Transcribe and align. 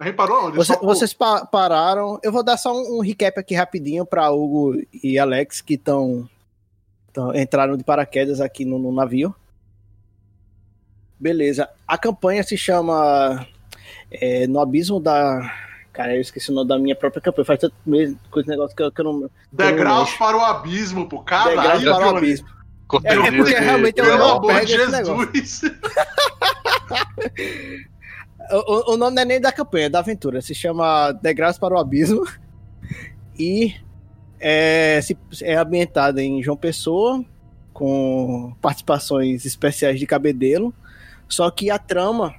Reparou 0.00 0.46
onde? 0.46 0.56
Você- 0.56 0.74
Só- 0.74 0.80
vocês 0.80 1.12
pa- 1.12 1.44
pararam. 1.44 2.20
Eu 2.22 2.30
vou 2.30 2.42
dar 2.44 2.56
só 2.56 2.72
um, 2.72 2.98
um 2.98 3.00
recap 3.00 3.38
aqui 3.38 3.54
rapidinho 3.54 4.06
para 4.06 4.30
Hugo 4.30 4.80
e 5.02 5.18
Alex 5.18 5.60
que 5.60 5.74
estão 5.74 6.28
entraram 7.34 7.76
de 7.76 7.82
paraquedas 7.82 8.40
aqui 8.40 8.64
no, 8.64 8.78
no 8.78 8.92
navio. 8.92 9.34
Beleza. 11.18 11.68
A 11.86 11.98
campanha 11.98 12.44
se 12.44 12.56
chama 12.56 13.44
é, 14.10 14.46
No 14.46 14.60
Abismo 14.60 15.00
da. 15.00 15.52
Cara, 15.92 16.14
eu 16.14 16.20
esqueci 16.20 16.52
o 16.52 16.54
nome 16.54 16.68
da 16.68 16.78
minha 16.78 16.94
própria 16.94 17.20
campanha. 17.20 17.44
Faz 17.44 17.58
tanto 17.58 17.74
mesmo 17.84 18.16
coisa 18.30 18.48
negócio 18.48 18.76
que 18.76 18.82
eu, 18.84 18.92
que 18.92 19.00
eu 19.00 19.04
não. 19.04 19.28
Degraus 19.50 20.12
para 20.14 20.36
o 20.36 20.40
abismo, 20.40 21.08
pô. 21.08 21.22
Caralho, 21.24 21.56
Degraus 21.80 21.82
para 21.98 22.12
o 22.12 22.16
abismo. 22.18 22.46
É, 23.04 23.18
o 23.18 23.24
é 23.26 23.32
porque 23.32 23.54
realmente 23.54 23.98
eu 23.98 24.04
Pelo 24.04 24.18
não 24.18 24.36
amor 24.36 24.46
pego 24.54 24.70
esse 24.70 24.90
negócio. 24.92 25.74
O, 28.52 28.94
o- 28.94 28.96
nome 28.96 29.14
não 29.16 29.22
é 29.22 29.24
nem 29.24 29.40
da 29.40 29.52
campanha, 29.52 29.86
é 29.86 29.88
da 29.88 29.98
aventura. 30.00 30.40
Se 30.40 30.54
chama 30.54 31.12
Degraus 31.12 31.58
para 31.58 31.74
o 31.74 31.78
Abismo. 31.78 32.24
E 33.40 33.72
é, 34.40 34.98
é 35.42 35.54
ambientada 35.54 36.20
em 36.20 36.42
João 36.42 36.56
Pessoa, 36.56 37.24
com 37.72 38.52
participações 38.60 39.44
especiais 39.46 40.00
de 40.00 40.06
Cabedelo. 40.08 40.74
Só 41.28 41.48
que 41.48 41.70
a 41.70 41.78
trama, 41.78 42.34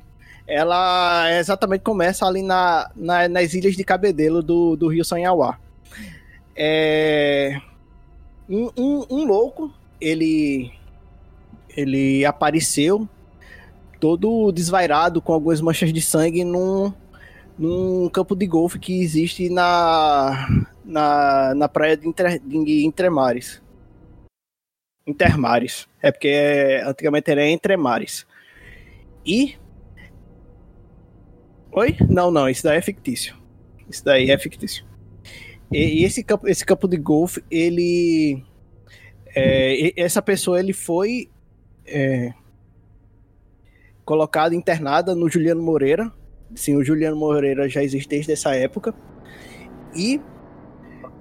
ela 0.45 1.27
exatamente 1.39 1.81
começa 1.83 2.25
ali 2.25 2.41
na, 2.41 2.91
na- 2.95 3.29
nas 3.29 3.53
ilhas 3.53 3.77
de 3.77 3.83
Cabedelo 3.85 4.43
do, 4.43 4.75
do 4.75 4.89
Rio 4.89 5.05
Sanhauá. 5.05 5.57
É, 6.53 7.61
um, 8.49 8.69
um- 8.77 9.05
um 9.09 9.23
louco, 9.25 9.73
ele, 10.01 10.73
ele 11.77 12.25
apareceu 12.25 13.07
todo 13.99 14.51
desvairado 14.51 15.21
com 15.21 15.33
algumas 15.33 15.61
manchas 15.61 15.91
de 15.91 16.01
sangue 16.01 16.43
num, 16.43 16.93
num 17.57 18.09
campo 18.09 18.35
de 18.35 18.47
golfe 18.47 18.79
que 18.79 19.01
existe 19.01 19.49
na, 19.49 20.47
na, 20.83 21.53
na 21.53 21.67
praia 21.67 21.97
de, 21.97 22.07
Inter, 22.07 22.39
de 22.39 22.85
Entremares. 22.85 23.61
Intermares. 25.05 25.87
É 26.01 26.11
porque 26.11 26.81
antigamente 26.85 27.29
era 27.29 27.47
Entremares. 27.47 28.25
E. 29.25 29.55
Oi? 31.71 31.97
Não, 32.09 32.31
não, 32.31 32.47
isso 32.47 32.63
daí 32.63 32.77
é 32.77 32.81
fictício. 32.81 33.35
Isso 33.89 34.05
daí 34.05 34.31
é 34.31 34.37
fictício. 34.37 34.85
E, 35.71 36.01
e 36.01 36.03
esse, 36.03 36.23
campo, 36.23 36.47
esse 36.47 36.65
campo 36.65 36.87
de 36.87 36.97
golfe, 36.97 37.43
ele. 37.51 38.43
é, 39.35 39.93
essa 40.01 40.21
pessoa, 40.21 40.59
ele 40.59 40.73
foi. 40.73 41.29
é, 41.85 42.33
colocada, 44.13 44.55
internada 44.55 45.13
no 45.13 45.29
Juliano 45.29 45.61
Moreira. 45.61 46.11
Sim, 46.55 46.75
o 46.75 46.83
Juliano 46.83 47.15
Moreira 47.15 47.69
já 47.69 47.83
existe 47.83 48.09
desde 48.09 48.31
essa 48.31 48.55
época. 48.55 48.91
E 49.95 50.19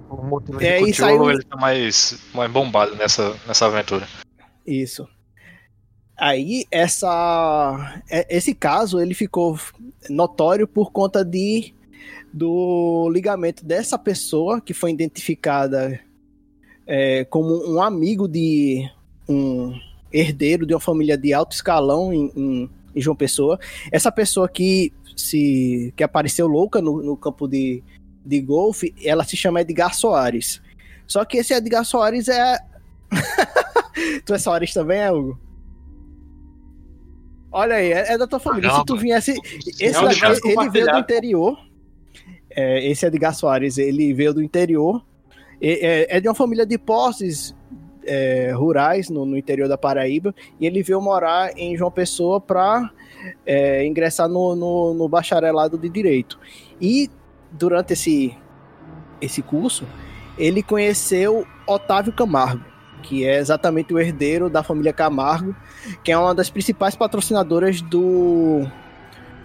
O 0.09 0.23
motivo 0.23 0.59
É, 0.59 0.81
de 0.81 0.91
saiu- 0.91 1.29
ele 1.29 1.43
tá 1.43 1.55
mais, 1.55 2.19
mais 2.33 2.51
bombado 2.51 2.95
nessa, 2.95 3.35
nessa 3.47 3.67
aventura. 3.67 4.07
Isso. 4.65 5.07
Aí 6.17 6.65
essa 6.71 8.01
é- 8.09 8.25
esse 8.35 8.55
caso 8.55 8.99
ele 8.99 9.13
ficou 9.13 9.55
notório 10.09 10.67
por 10.67 10.91
conta 10.91 11.23
de 11.23 11.75
do 12.33 13.07
ligamento 13.13 13.63
dessa 13.63 13.99
pessoa 13.99 14.59
que 14.59 14.73
foi 14.73 14.89
identificada 14.91 15.99
é, 16.87 17.23
como 17.25 17.71
um 17.71 17.79
amigo 17.79 18.27
de 18.27 18.89
um 19.27 19.79
herdeiro 20.11 20.65
de 20.65 20.73
uma 20.73 20.79
família 20.79 21.15
de 21.15 21.31
alto 21.35 21.51
escalão 21.53 22.11
em, 22.11 22.31
em- 22.35 22.69
em 22.95 23.01
João 23.01 23.15
Pessoa. 23.15 23.59
Essa 23.91 24.11
pessoa 24.11 24.47
que 24.47 24.93
se 25.15 25.93
que 25.95 26.03
apareceu 26.03 26.47
louca 26.47 26.81
no, 26.81 27.01
no 27.01 27.17
campo 27.17 27.47
de, 27.47 27.83
de 28.25 28.41
golfe, 28.41 28.93
ela 29.03 29.23
se 29.23 29.35
chama 29.35 29.61
Edgar 29.61 29.93
Soares. 29.93 30.61
Só 31.05 31.25
que 31.25 31.37
esse 31.37 31.53
Edgar 31.53 31.83
Soares 31.83 32.27
é 32.27 32.57
tu 34.25 34.33
é 34.33 34.37
Soares 34.37 34.73
também, 34.73 34.99
é, 34.99 35.11
Hugo? 35.11 35.39
Olha 37.51 37.75
aí, 37.75 37.91
é, 37.91 38.13
é 38.13 38.17
da 38.17 38.27
tua 38.27 38.39
família. 38.39 38.71
Se 38.71 38.85
tu 38.85 38.95
viesse. 38.95 39.35
Esse 39.79 40.01
daqui, 40.01 40.49
ele 40.49 40.69
veio 40.69 40.85
do 40.85 40.97
interior. 40.99 41.57
É, 42.51 42.87
esse 42.87 43.05
Edgar 43.05 43.33
Soares, 43.33 43.77
ele 43.77 44.13
veio 44.13 44.33
do 44.33 44.43
interior. 44.43 45.03
É, 45.61 46.17
é 46.17 46.21
de 46.21 46.27
uma 46.27 46.35
família 46.35 46.65
de 46.65 46.77
posses 46.77 47.55
é, 48.09 48.51
rurais 48.51 49.09
no, 49.09 49.25
no 49.25 49.37
interior 49.37 49.69
da 49.69 49.77
Paraíba. 49.77 50.33
E 50.59 50.65
ele 50.65 50.81
veio 50.81 50.99
morar 50.99 51.51
em 51.55 51.77
João 51.77 51.91
Pessoa 51.91 52.41
para 52.41 52.89
ingressar 53.85 54.27
no, 54.27 54.55
no, 54.55 54.93
no 54.93 55.07
bacharelado 55.07 55.77
de 55.77 55.89
Direito. 55.89 56.39
E 56.81 57.09
durante 57.51 57.93
esse, 57.93 58.35
esse 59.21 59.41
curso, 59.41 59.85
ele 60.37 60.63
conheceu 60.63 61.45
Otávio 61.67 62.13
Camargo, 62.13 62.63
que 63.03 63.25
é 63.25 63.37
exatamente 63.37 63.93
o 63.93 63.99
herdeiro 63.99 64.49
da 64.49 64.63
família 64.63 64.93
Camargo, 64.93 65.55
que 66.03 66.11
é 66.11 66.17
uma 66.17 66.33
das 66.33 66.49
principais 66.49 66.95
patrocinadoras 66.95 67.81
do, 67.81 68.65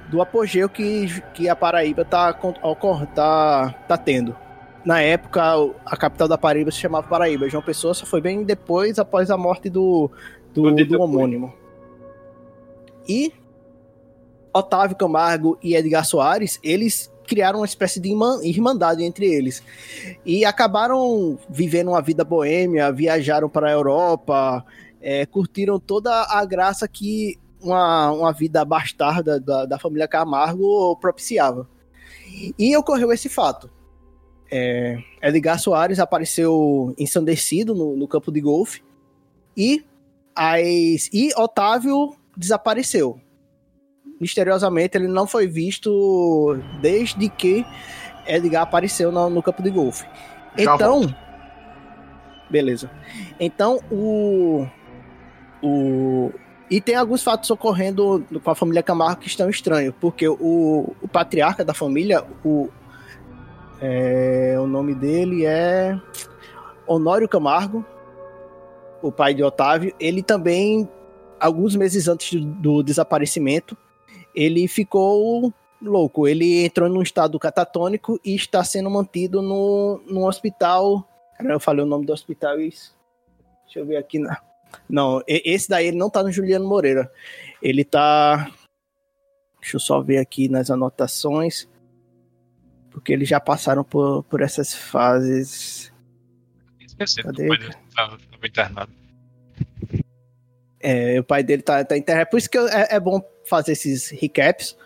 do 0.09 0.23
apogeu 0.23 0.69
que, 0.69 1.23
que 1.35 1.49
a 1.49 1.57
Paraíba 1.57 2.05
tá, 2.05 2.37
ocor- 2.63 3.07
tá, 3.15 3.75
tá 3.89 3.97
tendo. 3.97 4.37
Na 4.85 5.01
época, 5.01 5.43
a 5.87 5.97
capital 5.97 6.29
da 6.29 6.37
Paraíba 6.37 6.71
se 6.71 6.79
chamava 6.79 7.09
Paraíba. 7.09 7.49
João 7.49 7.63
Pessoa 7.63 7.95
só 7.95 8.05
foi 8.05 8.21
bem 8.21 8.45
depois, 8.45 8.99
após 8.99 9.31
a 9.31 9.37
morte 9.37 9.71
do, 9.71 10.11
do, 10.53 10.71
Do 10.71 10.85
do 10.85 11.01
homônimo. 11.01 11.55
E 13.09 13.33
Otávio 14.53 14.97
Camargo 14.97 15.59
e 15.63 15.75
Edgar 15.75 16.05
Soares, 16.05 16.61
eles 16.63 17.11
criaram 17.27 17.61
uma 17.61 17.67
espécie 17.67 17.99
de 17.99 18.11
irmandade 18.43 19.03
entre 19.03 19.27
eles. 19.27 19.63
E 20.25 20.45
acabaram 20.45 21.39
vivendo 21.49 21.89
uma 21.89 22.03
vida 22.03 22.23
boêmia, 22.23 22.93
viajaram 22.93 23.49
para 23.49 23.69
a 23.69 23.73
Europa, 23.73 24.65
é, 25.01 25.25
curtiram 25.25 25.81
toda 25.81 26.11
a 26.31 26.45
graça 26.45 26.87
que 26.87 27.39
uma, 27.61 28.13
uma 28.13 28.33
vida 28.33 28.65
bastarda 28.65 29.41
da, 29.41 29.65
da 29.65 29.79
família 29.79 30.07
Camargo 30.07 30.95
propiciava. 30.97 31.67
E 32.59 32.77
ocorreu 32.77 33.13
esse 33.13 33.29
fato. 33.29 33.71
É, 34.51 34.99
Edgar 35.23 35.59
Soares 35.59 35.99
apareceu 35.99 36.95
ensandecido 36.99 37.75
no, 37.75 37.97
no 37.97 38.07
campo 38.07 38.31
de 38.31 38.41
golfe 38.41 38.83
e, 39.57 39.85
as, 40.35 41.09
e 41.13 41.31
Otávio 41.37 42.15
desapareceu. 42.37 43.21
Misteriosamente, 44.21 44.97
ele 44.97 45.09
não 45.09 45.27
foi 45.27 45.47
visto 45.47 46.57
desde 46.81 47.29
que 47.29 47.65
Edgar 48.27 48.63
apareceu 48.63 49.11
no, 49.11 49.29
no 49.29 49.43
campo 49.43 49.63
de 49.63 49.71
golfe. 49.71 50.07
Já 50.57 50.75
Então, 50.75 51.15
beleza. 52.49 52.91
Então, 53.39 53.81
o, 53.91 54.67
o. 55.63 56.31
E 56.71 56.81
tem 56.81 56.95
alguns 56.95 57.23
fatos 57.23 57.51
ocorrendo 57.51 58.25
com 58.43 58.51
a 58.51 58.55
família 58.55 58.83
Camargo 58.83 59.21
que 59.21 59.29
estão 59.29 59.51
estranhos, 59.51 59.95
porque 60.01 60.27
o, 60.27 60.95
o 61.03 61.09
patriarca 61.09 61.65
da 61.65 61.75
família, 61.75 62.25
o, 62.45 62.69
é, 63.81 64.57
o 64.59 64.67
nome 64.67 64.95
dele 64.95 65.45
é 65.45 66.01
Honório 66.87 67.29
Camargo, 67.29 67.85
o 69.03 69.11
pai 69.11 69.35
de 69.35 69.43
Otávio. 69.43 69.95
Ele 69.99 70.23
também, 70.23 70.89
alguns 71.39 71.77
meses 71.77 72.09
antes 72.09 72.43
do, 72.45 72.83
desaparecimento, 72.83 73.77
ele 74.35 74.67
ficou 74.69 75.53
louco. 75.81 76.27
Ele 76.27 76.65
entrou 76.65 76.89
num 76.89 77.03
estado 77.03 77.39
catatônico 77.39 78.19
e 78.25 78.35
está 78.35 78.63
sendo 78.65 78.91
mantido 78.91 79.43
no, 79.43 80.01
num 80.07 80.25
hospital. 80.25 81.07
Cara, 81.37 81.53
eu 81.53 81.61
falei 81.61 81.85
o 81.85 81.89
nome 81.89 82.07
do 82.07 82.13
hospital 82.13 82.61
e 82.61 82.69
isso. 82.69 82.95
Deixa 83.65 83.81
eu 83.81 83.87
ver 83.87 83.97
aqui. 83.97 84.21
Não, 84.89 85.21
e- 85.27 85.43
esse 85.45 85.69
daí 85.69 85.87
ele 85.89 85.97
não 85.97 86.11
tá 86.11 86.23
no 86.23 86.31
Juliano 86.31 86.67
Moreira. 86.67 87.11
Ele 87.63 87.85
tá. 87.85 88.51
Deixa 89.61 89.77
eu 89.77 89.81
só 89.81 90.01
ver 90.01 90.19
aqui 90.19 90.49
nas 90.49 90.71
anotações. 90.71 91.69
Porque 92.95 93.13
eles 93.13 93.29
já 93.29 93.41
passaram 93.41 93.83
por, 93.85 94.23
por 94.23 94.41
essas 94.41 94.73
fases. 94.73 95.93
Esqueci. 96.81 97.23
Cadê? 97.23 97.49
Cadê? 97.49 97.71
Tava, 97.95 98.19
tava 98.31 98.47
internado. 98.47 98.93
É, 100.81 101.19
o 101.19 101.25
pai 101.25 101.43
dele 101.43 101.61
tá, 101.61 101.85
tá 101.85 101.99
internado. 101.99 102.31
Por 102.31 102.39
isso 102.39 102.49
que 102.49 102.57
eu- 102.57 102.69
é, 102.69 102.87
é 102.93 103.01
bom 103.01 103.21
fazer 103.47 103.73
esses 103.73 104.09
recaps 104.11 104.77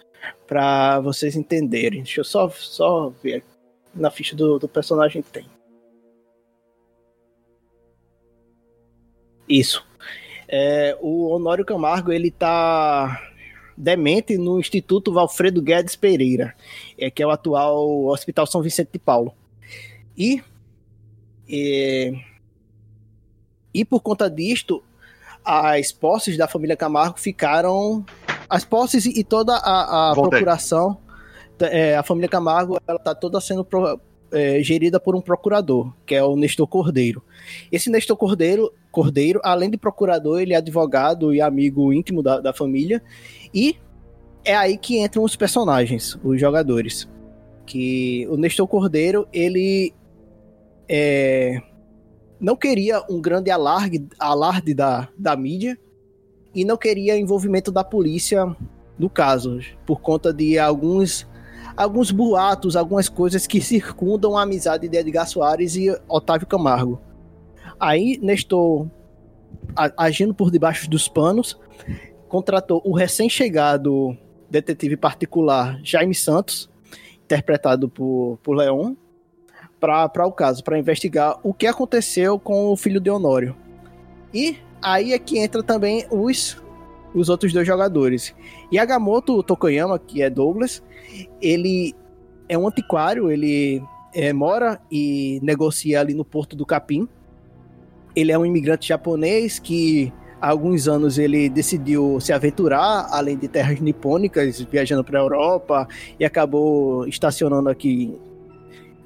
pra 0.46 0.98
vocês 1.00 1.36
entenderem. 1.36 2.02
Deixa 2.02 2.20
eu 2.20 2.24
só, 2.24 2.48
só 2.48 3.10
ver 3.22 3.34
aqui 3.36 3.46
na 3.94 4.10
ficha 4.10 4.34
do, 4.34 4.58
do 4.58 4.66
personagem 4.68 5.20
que 5.22 5.30
tem. 5.30 5.46
Isso. 9.48 9.86
É, 10.48 10.96
o 11.00 11.28
Honório 11.28 11.64
Camargo, 11.64 12.10
ele 12.10 12.30
tá 12.30 13.27
demente 13.78 14.36
no 14.36 14.58
Instituto 14.58 15.12
Valfredo 15.12 15.62
Guedes 15.62 15.94
Pereira, 15.94 16.54
é, 16.98 17.10
que 17.10 17.22
é 17.22 17.26
o 17.26 17.30
atual 17.30 18.06
Hospital 18.06 18.46
São 18.46 18.60
Vicente 18.60 18.90
de 18.92 18.98
Paulo. 18.98 19.32
E, 20.16 20.42
é, 21.48 22.12
e 23.72 23.84
por 23.84 24.00
conta 24.00 24.28
disto, 24.28 24.82
as 25.44 25.92
posses 25.92 26.36
da 26.36 26.48
família 26.48 26.76
Camargo 26.76 27.18
ficaram. 27.18 28.04
As 28.50 28.64
posses 28.64 29.04
e 29.06 29.22
toda 29.22 29.54
a, 29.56 30.10
a 30.10 30.14
procuração 30.14 30.98
é, 31.66 31.96
a 31.96 32.02
família 32.02 32.28
Camargo 32.28 32.78
ela 32.86 32.98
tá 32.98 33.14
toda 33.14 33.40
sendo 33.40 33.64
pro, 33.64 34.00
é, 34.30 34.62
gerida 34.62 35.00
por 35.00 35.16
um 35.16 35.20
procurador, 35.20 35.92
que 36.06 36.14
é 36.14 36.22
o 36.22 36.36
Nestor 36.36 36.66
Cordeiro. 36.66 37.22
Esse 37.72 37.90
Nestor 37.90 38.16
Cordeiro, 38.16 38.72
Cordeiro, 38.98 39.40
além 39.44 39.70
de 39.70 39.76
procurador, 39.76 40.40
ele 40.40 40.54
é 40.54 40.56
advogado 40.56 41.32
e 41.32 41.40
amigo 41.40 41.92
íntimo 41.92 42.20
da, 42.20 42.40
da 42.40 42.52
família. 42.52 43.00
E 43.54 43.76
é 44.44 44.56
aí 44.56 44.76
que 44.76 44.98
entram 44.98 45.22
os 45.22 45.36
personagens, 45.36 46.18
os 46.24 46.40
jogadores. 46.40 47.08
Que 47.64 48.26
o 48.28 48.36
Nestor 48.36 48.66
Cordeiro, 48.66 49.28
ele 49.32 49.94
é, 50.88 51.62
não 52.40 52.56
queria 52.56 53.00
um 53.08 53.20
grande 53.20 53.52
alarde, 53.52 54.04
alarde 54.18 54.74
da, 54.74 55.08
da 55.16 55.36
mídia 55.36 55.78
e 56.52 56.64
não 56.64 56.76
queria 56.76 57.16
envolvimento 57.16 57.70
da 57.70 57.84
polícia 57.84 58.52
no 58.98 59.08
caso, 59.08 59.60
por 59.86 60.00
conta 60.00 60.32
de 60.32 60.58
alguns 60.58 61.24
alguns 61.76 62.10
boatos, 62.10 62.74
algumas 62.74 63.08
coisas 63.08 63.46
que 63.46 63.60
circundam 63.62 64.36
a 64.36 64.42
amizade 64.42 64.88
de 64.88 64.96
Edgar 64.96 65.28
Soares 65.28 65.76
e 65.76 65.88
Otávio 66.08 66.48
Camargo. 66.48 67.00
Aí 67.78 68.18
Nestor, 68.22 68.86
agindo 69.96 70.34
por 70.34 70.50
debaixo 70.50 70.88
dos 70.88 71.08
panos, 71.08 71.58
contratou 72.28 72.82
o 72.84 72.94
recém-chegado 72.94 74.16
detetive 74.50 74.96
particular 74.96 75.78
Jaime 75.82 76.14
Santos, 76.14 76.70
interpretado 77.24 77.88
por, 77.88 78.38
por 78.42 78.56
Leon, 78.56 78.94
para 79.78 80.26
o 80.26 80.32
caso, 80.32 80.64
para 80.64 80.78
investigar 80.78 81.38
o 81.42 81.54
que 81.54 81.66
aconteceu 81.66 82.38
com 82.38 82.72
o 82.72 82.76
filho 82.76 83.00
de 83.00 83.10
Honório. 83.10 83.56
E 84.34 84.56
aí 84.82 85.12
é 85.12 85.18
que 85.18 85.38
entra 85.38 85.62
também 85.62 86.04
os, 86.10 86.60
os 87.14 87.28
outros 87.28 87.52
dois 87.52 87.66
jogadores. 87.66 88.34
Yagamoto 88.72 89.42
Tokoyama, 89.42 89.98
que 89.98 90.22
é 90.22 90.28
Douglas, 90.28 90.82
ele 91.40 91.94
é 92.48 92.58
um 92.58 92.66
antiquário, 92.66 93.30
ele 93.30 93.82
é, 94.14 94.32
mora 94.32 94.80
e 94.90 95.38
negocia 95.42 96.00
ali 96.00 96.14
no 96.14 96.24
Porto 96.24 96.56
do 96.56 96.66
Capim. 96.66 97.08
Ele 98.18 98.32
é 98.32 98.36
um 98.38 98.44
imigrante 98.44 98.88
japonês 98.88 99.60
que 99.60 100.12
há 100.40 100.48
alguns 100.48 100.88
anos 100.88 101.18
ele 101.18 101.48
decidiu 101.48 102.18
se 102.20 102.32
aventurar 102.32 103.06
além 103.12 103.38
de 103.38 103.46
terras 103.46 103.78
nipônicas, 103.78 104.60
viajando 104.60 105.04
para 105.04 105.20
a 105.20 105.22
Europa 105.22 105.86
e 106.18 106.24
acabou 106.24 107.06
estacionando 107.06 107.68
aqui 107.68 108.12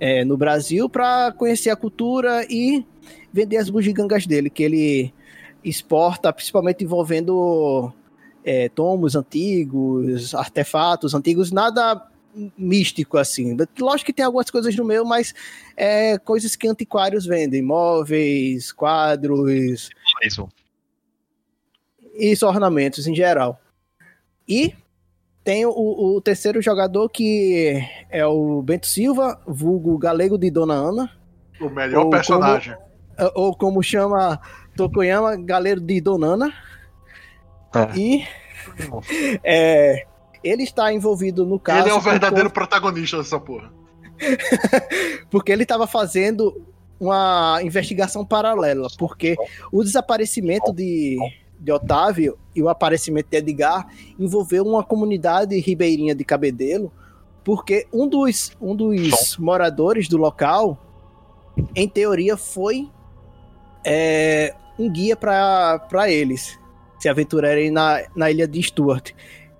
é, 0.00 0.24
no 0.24 0.38
Brasil 0.38 0.88
para 0.88 1.30
conhecer 1.32 1.68
a 1.68 1.76
cultura 1.76 2.46
e 2.48 2.86
vender 3.30 3.58
as 3.58 3.68
bugigangas 3.68 4.26
dele, 4.26 4.48
que 4.48 4.62
ele 4.62 5.12
exporta, 5.62 6.32
principalmente 6.32 6.82
envolvendo 6.82 7.92
é, 8.42 8.70
tomos 8.70 9.14
antigos, 9.14 10.34
artefatos 10.34 11.14
antigos, 11.14 11.52
nada 11.52 12.02
místico 12.56 13.18
assim. 13.18 13.56
Lógico 13.78 14.06
que 14.06 14.12
tem 14.12 14.24
algumas 14.24 14.50
coisas 14.50 14.74
no 14.74 14.84
meio, 14.84 15.04
mas 15.04 15.34
é 15.76 16.18
coisas 16.18 16.56
que 16.56 16.68
antiquários 16.68 17.26
vendem, 17.26 17.62
móveis, 17.62 18.72
quadros. 18.72 19.90
Isso. 20.22 20.48
Isso, 22.14 22.46
ornamentos 22.46 23.06
em 23.06 23.14
geral. 23.14 23.60
E 24.48 24.74
tem 25.44 25.64
o, 25.66 25.70
o, 25.70 26.20
terceiro 26.20 26.60
jogador 26.62 27.08
que 27.08 27.82
é 28.10 28.24
o 28.24 28.62
Bento 28.62 28.86
Silva, 28.86 29.40
vulgo 29.46 29.98
galego 29.98 30.38
de 30.38 30.50
Dona 30.50 30.74
Ana. 30.74 31.10
O 31.60 31.68
melhor 31.68 32.04
ou 32.04 32.10
personagem. 32.10 32.74
Como, 33.16 33.32
ou 33.34 33.56
como 33.56 33.82
chama 33.82 34.40
Tokoyama, 34.76 35.36
galero 35.36 35.80
de 35.80 36.00
Donana. 36.00 36.52
É. 37.74 37.98
E 37.98 38.26
é, 39.42 40.06
ele 40.42 40.62
está 40.62 40.92
envolvido 40.92 41.44
no 41.46 41.58
caso. 41.58 41.82
Ele 41.82 41.90
é 41.90 41.94
o 41.94 42.00
verdadeiro 42.00 42.50
por... 42.50 42.54
protagonista 42.54 43.18
dessa 43.18 43.38
porra. 43.38 43.72
porque 45.30 45.52
ele 45.52 45.62
estava 45.62 45.86
fazendo 45.86 46.62
uma 47.00 47.60
investigação 47.62 48.24
paralela, 48.24 48.88
porque 48.96 49.36
o 49.72 49.82
desaparecimento 49.82 50.72
de 50.72 51.18
de 51.62 51.70
Otávio 51.70 52.36
e 52.54 52.62
o 52.62 52.68
aparecimento 52.68 53.28
de 53.30 53.36
Edgar 53.36 53.86
envolveu 54.18 54.64
uma 54.64 54.82
comunidade 54.82 55.56
ribeirinha 55.60 56.12
de 56.12 56.24
Cabedelo, 56.24 56.92
porque 57.44 57.86
um 57.92 58.08
dos, 58.08 58.50
um 58.60 58.74
dos 58.74 59.36
moradores 59.38 60.08
do 60.08 60.16
local, 60.16 60.76
em 61.74 61.88
teoria, 61.88 62.36
foi 62.36 62.90
é, 63.86 64.54
um 64.76 64.90
guia 64.90 65.16
para 65.16 66.10
eles 66.10 66.58
se 66.98 67.08
aventurarem 67.08 67.70
na, 67.70 68.02
na 68.14 68.30
ilha 68.30 68.46
de 68.48 68.60
Stuart. 68.60 69.12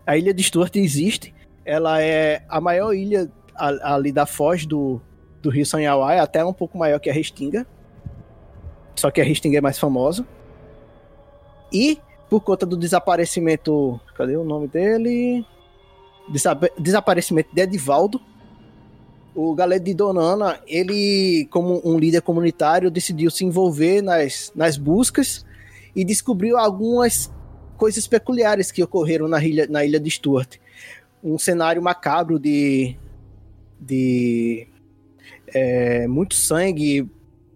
A 0.07 0.17
ilha 0.17 0.35
de 0.35 0.43
Stuart 0.43 0.75
existe, 0.77 1.35
ela 1.65 2.01
é 2.03 2.45
a 2.49 2.61
maior 2.61 2.93
ilha 2.93 3.31
ali 3.55 4.11
da 4.11 4.27
foz 4.27 4.67
do, 4.67 5.01
do 5.41 5.51
rio 5.51 5.65
Sanhauá, 5.65 6.15
é 6.15 6.21
até 6.21 6.45
um 6.45 6.53
pouco 6.53 6.77
maior 6.77 6.99
que 6.99 7.11
a 7.11 7.13
Restinga. 7.13 7.67
Só 8.97 9.11
que 9.11 9.21
a 9.21 9.25
Restinga 9.25 9.59
é 9.59 9.61
mais 9.61 9.79
famosa. 9.79 10.27
E 11.73 11.99
por 12.33 12.41
conta 12.41 12.65
do 12.65 12.79
desaparecimento. 12.79 14.01
Cadê 14.15 14.37
o 14.37 14.45
nome 14.45 14.67
dele? 14.67 15.45
Desaparecimento 16.79 17.55
de 17.55 17.61
Edivaldo. 17.61 18.21
O 19.35 19.55
galera 19.55 19.83
de 19.83 19.95
Donana, 19.95 20.59
ele, 20.67 21.47
como 21.51 21.81
um 21.85 21.99
líder 21.99 22.23
comunitário, 22.23 22.91
decidiu 22.91 23.31
se 23.31 23.45
envolver 23.45 24.03
nas, 24.03 24.53
nas 24.55 24.77
buscas 24.77 25.45
e 25.97 26.05
descobriu 26.05 26.57
algumas 26.59 27.31
coisas 27.83 28.07
peculiares 28.07 28.71
que 28.71 28.81
ocorreram 28.81 29.27
na 29.27 29.45
ilha, 29.45 29.67
na 29.67 29.85
ilha 29.85 29.99
de 29.99 30.09
Stuart. 30.09 30.55
Um 31.21 31.37
cenário 31.37 31.83
macabro 31.83 32.39
de, 32.39 32.97
de 33.81 34.69
é, 35.49 36.07
muito 36.07 36.37
sangue, 36.37 37.11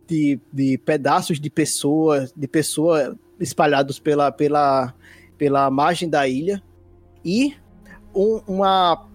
de, 0.04 0.40
de 0.52 0.78
pedaços 0.78 1.38
de 1.38 1.48
pessoas, 1.48 2.32
de 2.36 2.48
pessoa 2.48 3.16
espalhados 3.38 4.00
pela, 4.00 4.32
pela, 4.32 4.92
pela 5.38 5.70
margem 5.70 6.08
da 6.08 6.26
ilha 6.26 6.60
e 7.24 7.54
um, 8.12 8.40
uma 8.48 9.08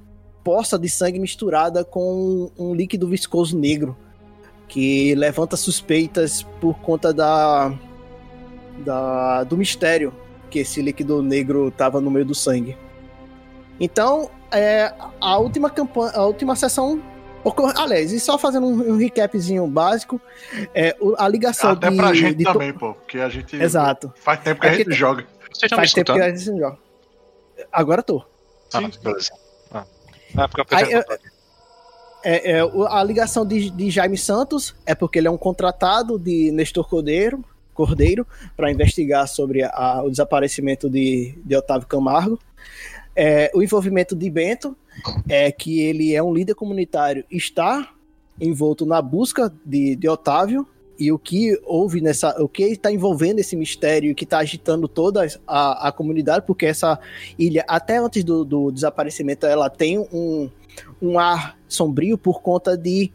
poça 0.45 0.79
de 0.79 0.87
sangue 0.87 1.19
misturada 1.19 1.83
com 1.83 2.49
um 2.57 2.73
líquido 2.73 3.05
viscoso 3.09 3.59
negro 3.59 3.97
que 4.65 5.13
levanta 5.15 5.57
suspeitas 5.57 6.43
por 6.61 6.79
conta 6.79 7.13
da, 7.13 7.77
da 8.85 9.43
do 9.43 9.57
mistério 9.57 10.13
que 10.51 10.59
esse 10.59 10.81
líquido 10.81 11.23
negro 11.23 11.69
estava 11.69 12.01
no 12.01 12.11
meio 12.11 12.25
do 12.25 12.35
sangue. 12.35 12.77
Então, 13.79 14.29
é, 14.51 14.93
a 15.19 15.37
última 15.37 15.69
campanha, 15.69 16.11
a 16.13 16.25
última 16.25 16.55
sessão 16.55 17.01
Ocor... 17.43 17.73
Aliás, 17.75 18.11
e 18.11 18.19
só 18.19 18.37
fazendo 18.37 18.67
um, 18.67 18.93
um 18.93 18.97
recapzinho 18.97 19.65
básico, 19.65 20.21
é, 20.75 20.95
a 21.17 21.27
ligação 21.27 21.71
Até 21.71 21.89
de... 21.89 21.97
pra 21.97 22.13
gente 22.13 22.35
de 22.35 22.43
também, 22.43 22.73
pô, 22.73 22.93
porque 22.93 23.17
a 23.17 23.29
gente... 23.29 23.55
Exato. 23.55 24.13
Faz 24.17 24.39
tempo 24.41 24.61
que 24.61 24.67
a 24.67 24.73
gente 24.73 24.93
joga. 24.93 25.25
Você 25.51 25.67
já 25.67 25.75
faz 25.75 25.91
tempo 25.93 26.13
que 26.13 26.21
a 26.21 26.29
gente 26.29 26.45
joga. 26.45 26.77
Agora 27.71 28.03
tô. 28.03 28.23
Ah, 28.73 28.81
beleza. 29.03 29.31
Ah. 29.71 29.85
É 30.37 30.47
porque 30.47 30.75
Aí, 30.75 30.93
é, 30.93 31.03
é, 32.23 32.51
é, 32.51 32.61
a 32.89 33.03
ligação 33.03 33.45
de, 33.45 33.69
de 33.69 33.89
Jaime 33.89 34.17
Santos 34.17 34.75
é 34.85 34.93
porque 34.93 35.17
ele 35.19 35.27
é 35.27 35.31
um 35.31 35.37
contratado 35.37 36.19
de 36.19 36.51
Nestor 36.51 36.87
Cordeiro, 36.87 37.43
Cordeiro 37.73 38.25
para 38.55 38.71
investigar 38.71 39.27
sobre 39.27 39.63
a, 39.63 40.01
o 40.03 40.09
desaparecimento 40.09 40.89
de, 40.89 41.37
de 41.43 41.55
Otávio 41.55 41.87
Camargo. 41.87 42.39
É, 43.15 43.51
o 43.53 43.61
envolvimento 43.61 44.15
de 44.15 44.29
Bento 44.29 44.75
é 45.27 45.51
que 45.51 45.81
ele 45.81 46.15
é 46.15 46.23
um 46.23 46.33
líder 46.33 46.55
comunitário, 46.55 47.25
está 47.29 47.93
envolto 48.39 48.85
na 48.85 49.01
busca 49.01 49.51
de, 49.65 49.95
de 49.95 50.07
Otávio 50.07 50.67
e 50.97 51.11
o 51.11 51.17
que 51.17 51.59
houve 51.63 51.99
nessa, 51.99 52.41
o 52.41 52.47
que 52.47 52.63
está 52.63 52.91
envolvendo 52.91 53.39
esse 53.39 53.55
mistério 53.55 54.13
que 54.13 54.23
está 54.23 54.39
agitando 54.39 54.87
toda 54.87 55.25
a, 55.47 55.87
a 55.87 55.91
comunidade, 55.91 56.45
porque 56.45 56.65
essa 56.65 56.99
ilha, 57.37 57.65
até 57.67 57.97
antes 57.97 58.23
do, 58.23 58.45
do 58.45 58.71
desaparecimento, 58.71 59.45
ela 59.45 59.69
tem 59.69 59.99
um, 59.99 60.49
um 61.01 61.19
ar 61.19 61.57
sombrio 61.67 62.17
por 62.17 62.41
conta 62.41 62.77
de 62.77 63.11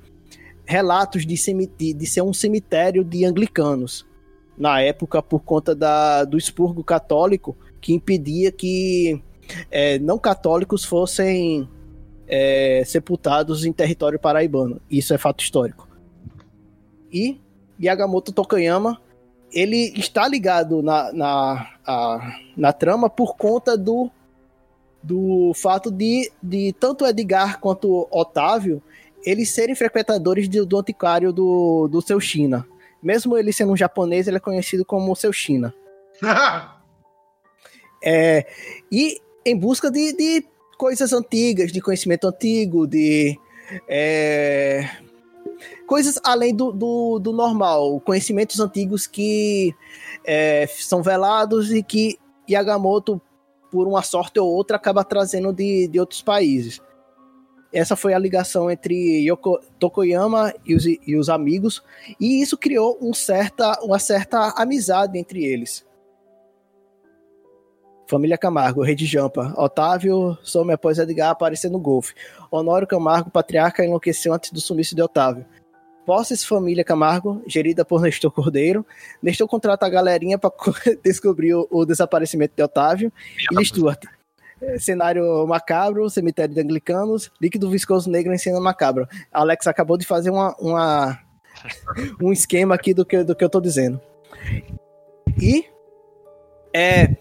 relatos 0.65 1.25
de, 1.25 1.37
de, 1.79 1.95
de 1.95 2.07
ser 2.07 2.23
um 2.23 2.33
cemitério 2.33 3.05
de 3.05 3.25
anglicanos 3.25 4.06
na 4.57 4.81
época 4.81 5.23
por 5.23 5.41
conta 5.41 5.75
da, 5.75 6.25
do 6.25 6.39
expurgo 6.39 6.83
católico 6.83 7.57
que 7.81 7.93
impedia 7.93 8.51
que 8.51 9.21
é, 9.71 9.99
não 9.99 10.19
católicos 10.19 10.85
fossem 10.85 11.69
é, 12.27 12.83
sepultados 12.85 13.65
em 13.65 13.73
território 13.73 14.19
paraibano. 14.19 14.81
Isso 14.91 15.15
é 15.15 15.19
fato 15.19 15.43
histórico. 15.43 15.89
E 17.13 17.41
Yagamoto 17.81 18.33
Tokayama 18.33 19.01
ele 19.53 19.93
está 19.97 20.27
ligado 20.27 20.83
na, 20.83 21.13
na, 21.13 21.71
a, 21.87 22.37
na 22.57 22.73
trama 22.73 23.09
por 23.09 23.37
conta 23.37 23.77
do, 23.77 24.11
do 25.03 25.53
fato 25.55 25.91
de, 25.91 26.31
de 26.43 26.75
tanto 26.79 27.07
Edgar 27.07 27.61
quanto 27.61 28.09
Otávio 28.11 28.83
eles 29.25 29.51
serem 29.51 29.75
frequentadores 29.75 30.49
de, 30.49 30.65
do 30.65 30.79
antiquário 30.79 31.33
do, 31.33 31.89
do 31.89 32.01
seu 32.01 32.21
China. 32.21 32.67
Mesmo 33.03 33.37
ele 33.37 33.53
sendo 33.53 33.73
um 33.73 33.77
japonês, 33.77 34.27
ele 34.27 34.37
é 34.37 34.41
conhecido 34.41 34.85
como 34.85 35.15
seu 35.15 35.33
China. 35.33 35.75
é, 38.03 38.47
e 38.91 39.21
em 39.45 39.57
busca 39.57 39.91
de, 39.91 40.13
de 40.13 40.45
coisas 40.77 41.13
antigas, 41.13 41.73
de 41.73 41.81
conhecimento 41.81 42.27
antigo, 42.27 42.87
de 42.87 43.39
é, 43.89 44.89
coisas 45.87 46.19
além 46.25 46.55
do, 46.55 46.73
do, 46.73 47.19
do, 47.19 47.33
normal, 47.33 48.01
conhecimentos 48.01 48.61
antigos 48.61 49.07
que 49.07 49.75
é, 50.25 50.67
são 50.67 51.03
velados 51.03 51.73
e 51.73 51.83
que 51.83 52.19
Yagamoto, 52.49 53.21
por 53.71 53.87
uma 53.87 54.03
sorte 54.03 54.39
ou 54.39 54.49
outra, 54.49 54.77
acaba 54.77 55.05
trazendo 55.05 55.53
de, 55.53 55.89
de 55.89 55.99
outros 55.99 56.23
países. 56.23 56.81
Essa 57.73 57.97
foi 57.97 58.15
a 58.15 58.19
ligação 58.19 58.71
entre 58.71 58.95
Yoko, 59.27 59.61
Tokoyama 59.79 60.53
e 60.65 60.75
os, 60.75 60.85
e 60.87 61.17
os 61.17 61.29
amigos, 61.29 61.83
e 62.21 62.41
isso 62.41 62.57
criou 62.57 62.99
um 63.01 63.13
certa, 63.13 63.79
uma 63.83 63.99
certa 63.99 64.55
amizade 64.57 65.19
entre 65.19 65.45
eles. 65.45 65.85
Família 68.09 68.39
Camargo, 68.39 68.83
Rede 68.83 69.05
Jampa. 69.05 69.53
Otávio 69.57 70.39
some 70.43 70.73
após 70.73 70.99
Edgar 70.99 71.31
aparecer 71.31 71.71
no 71.71 71.79
golfe. 71.79 72.15
Honório 72.51 72.87
Camargo, 72.87 73.31
patriarca, 73.31 73.85
enlouqueceu 73.85 74.33
antes 74.33 74.53
do 74.53 74.61
sumiço 74.61 74.95
de 74.95 75.03
Otávio. 75.03 75.45
Posses 76.07 76.45
Família 76.45 76.85
Camargo, 76.85 77.43
gerida 77.49 77.85
por 77.85 78.01
Nestor 78.01 78.31
Cordeiro. 78.31 78.87
Nestor 79.21 79.49
contrata 79.49 79.87
a 79.87 79.89
galerinha 79.89 80.39
para 80.39 80.53
descobrir 81.03 81.55
o, 81.55 81.67
o, 81.69 81.85
desaparecimento 81.85 82.55
de 82.57 82.63
Otávio. 82.63 83.13
E 83.51 83.65
Stuart. 83.65 84.05
É, 84.61 84.79
cenário 84.79 85.47
macabro, 85.47 86.09
cemitério 86.09 86.55
de 86.55 86.61
anglicanos, 86.61 87.31
líquido 87.41 87.69
viscoso 87.69 88.11
negro 88.11 88.33
em 88.33 88.39
cena 88.39 88.59
macabra. 88.59 89.07
Alex 89.31 89.67
acabou 89.67 89.99
de 89.99 90.07
fazer 90.07 90.31
uma, 90.31 90.57
uma 90.59 91.19
um 92.23 92.33
esquema 92.33 92.75
aqui 92.75 92.95
do 92.95 93.05
que, 93.05 93.23
do 93.23 93.35
que 93.35 93.45
eu 93.45 93.51
tô 93.51 93.61
dizendo. 93.61 94.01
E 95.41 95.67
é, 96.75 97.17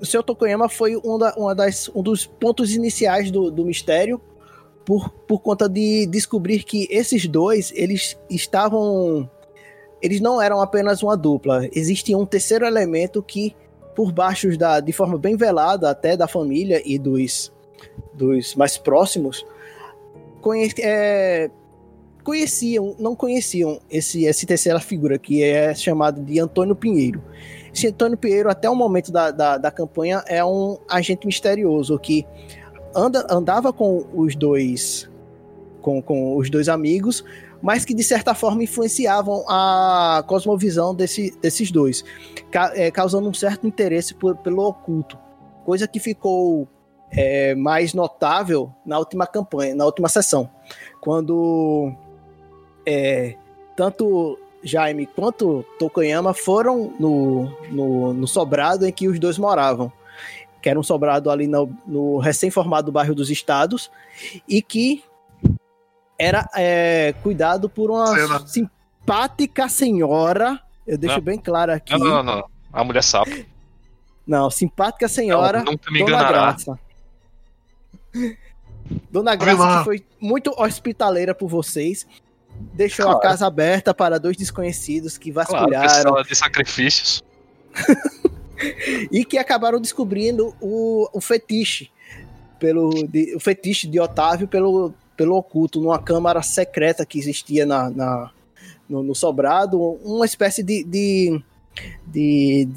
o 0.00 0.04
seu 0.04 0.22
Tokoyama 0.22 0.68
foi 0.68 0.96
um, 0.96 1.18
da, 1.18 1.34
uma 1.36 1.54
das, 1.54 1.90
um 1.94 2.02
dos 2.02 2.26
pontos 2.26 2.74
iniciais 2.74 3.30
do, 3.30 3.50
do 3.50 3.64
mistério, 3.64 4.20
por, 4.84 5.10
por 5.10 5.40
conta 5.40 5.68
de 5.68 6.06
descobrir 6.06 6.62
que 6.62 6.86
esses 6.90 7.26
dois, 7.26 7.72
eles 7.74 8.16
estavam. 8.30 9.28
Eles 10.00 10.20
não 10.20 10.40
eram 10.40 10.60
apenas 10.60 11.02
uma 11.02 11.16
dupla. 11.16 11.68
Existia 11.72 12.16
um 12.16 12.26
terceiro 12.26 12.64
elemento 12.64 13.22
que, 13.22 13.56
por 13.96 14.12
baixo 14.12 14.56
da, 14.58 14.78
de 14.78 14.92
forma 14.92 15.16
bem 15.16 15.36
velada, 15.36 15.90
até 15.90 16.16
da 16.16 16.28
família 16.28 16.82
e 16.84 16.98
dos, 16.98 17.50
dos 18.12 18.54
mais 18.54 18.76
próximos, 18.76 19.44
conhe, 20.42 20.70
é, 20.80 21.50
conheciam, 22.22 22.94
não 22.98 23.16
conheciam 23.16 23.80
esse, 23.90 24.26
essa 24.26 24.46
terceira 24.46 24.78
figura, 24.78 25.18
que 25.18 25.42
é 25.42 25.74
chamado 25.74 26.20
de 26.20 26.38
Antônio 26.38 26.76
Pinheiro. 26.76 27.22
Esse 27.74 27.88
Antônio 27.88 28.18
Pinheiro, 28.18 28.50
até 28.50 28.68
o 28.68 28.74
momento 28.74 29.10
da, 29.10 29.30
da, 29.30 29.56
da 29.56 29.70
campanha, 29.70 30.22
é 30.26 30.44
um 30.44 30.76
agente 30.88 31.26
misterioso 31.26 31.98
que 31.98 32.26
anda, 32.94 33.26
andava 33.30 33.72
com 33.72 34.04
os 34.14 34.36
dois 34.36 35.08
com, 35.80 36.02
com 36.02 36.36
os 36.36 36.50
dois 36.50 36.68
amigos, 36.68 37.24
mas 37.66 37.84
que 37.84 37.92
de 37.92 38.04
certa 38.04 38.32
forma 38.32 38.62
influenciavam 38.62 39.44
a 39.48 40.22
cosmovisão 40.28 40.94
desse, 40.94 41.36
desses 41.42 41.72
dois, 41.72 42.04
ca, 42.48 42.70
é, 42.76 42.92
causando 42.92 43.28
um 43.28 43.34
certo 43.34 43.66
interesse 43.66 44.14
por, 44.14 44.36
pelo 44.36 44.64
oculto, 44.64 45.18
coisa 45.64 45.88
que 45.88 45.98
ficou 45.98 46.68
é, 47.10 47.56
mais 47.56 47.92
notável 47.92 48.72
na 48.86 48.96
última 49.00 49.26
campanha, 49.26 49.74
na 49.74 49.84
última 49.84 50.08
sessão, 50.08 50.48
quando 51.00 51.92
é, 52.86 53.34
tanto 53.74 54.38
Jaime 54.62 55.04
quanto 55.04 55.64
Tokoyama 55.76 56.32
foram 56.32 56.94
no, 57.00 57.50
no, 57.68 58.12
no, 58.12 58.28
sobrado 58.28 58.86
em 58.86 58.92
que 58.92 59.08
os 59.08 59.18
dois 59.18 59.38
moravam, 59.38 59.90
que 60.62 60.68
era 60.68 60.78
um 60.78 60.84
sobrado 60.84 61.32
ali 61.32 61.48
no, 61.48 61.68
no 61.84 62.18
recém-formado 62.18 62.92
bairro 62.92 63.12
dos 63.12 63.28
Estados, 63.28 63.90
e 64.48 64.62
que 64.62 65.02
era 66.18 66.48
é, 66.54 67.14
cuidado 67.22 67.68
por 67.68 67.90
uma 67.90 68.06
Cena. 68.06 68.46
simpática 68.46 69.68
senhora, 69.68 70.60
eu 70.86 70.96
deixo 70.96 71.16
não. 71.16 71.22
bem 71.22 71.38
claro 71.38 71.72
aqui. 71.72 71.92
Não, 71.92 71.98
não, 71.98 72.22
não, 72.22 72.44
a 72.72 72.84
mulher 72.84 73.02
sapo. 73.02 73.30
Não, 74.26 74.50
simpática 74.50 75.08
senhora, 75.08 75.62
não, 75.62 75.72
nunca 75.72 75.90
me 75.90 75.98
Dona 76.00 76.10
enganará. 76.10 76.38
Graça. 76.38 76.78
Dona 79.10 79.34
Graça, 79.34 79.78
que 79.78 79.84
foi 79.84 80.06
muito 80.20 80.50
hospitaleira 80.56 81.34
por 81.34 81.48
vocês 81.48 82.06
deixou 82.72 83.06
claro. 83.06 83.18
a 83.18 83.22
casa 83.22 83.46
aberta 83.46 83.94
para 83.94 84.18
dois 84.18 84.36
desconhecidos 84.36 85.18
que 85.18 85.30
vasculharam. 85.30 86.02
Claro, 86.02 86.28
de 86.28 86.34
sacrifícios. 86.34 87.22
e 89.12 89.24
que 89.24 89.38
acabaram 89.38 89.80
descobrindo 89.80 90.54
o, 90.60 91.08
o 91.12 91.20
fetiche 91.20 91.90
pelo 92.58 93.06
de, 93.06 93.34
o 93.36 93.40
fetiche 93.40 93.86
de 93.86 94.00
Otávio 94.00 94.48
pelo, 94.48 94.94
pelo 95.16 95.36
oculto 95.36 95.80
numa 95.80 95.98
câmara 95.98 96.42
secreta 96.42 97.06
que 97.06 97.18
existia 97.18 97.64
na, 97.64 97.90
na 97.90 98.30
no, 98.88 99.02
no, 99.02 99.14
sobrado, 99.14 99.80
uma 100.04 100.24
espécie 100.24 100.62
de, 100.62 100.84
de, 100.84 101.42
de, 102.06 102.68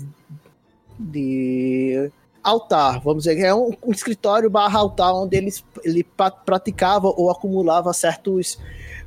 de 0.98 2.12
altar, 2.44 3.00
vamos 3.02 3.24
dizer, 3.24 3.40
é 3.40 3.54
um, 3.54 3.72
um 3.86 3.92
escritório 3.92 4.50
barra 4.50 4.80
altar 4.80 5.14
onde 5.14 5.38
ele, 5.38 5.54
ele 5.84 6.04
praticava 6.46 7.08
ou 7.08 7.30
acumulava 7.30 7.94
certos 7.94 8.58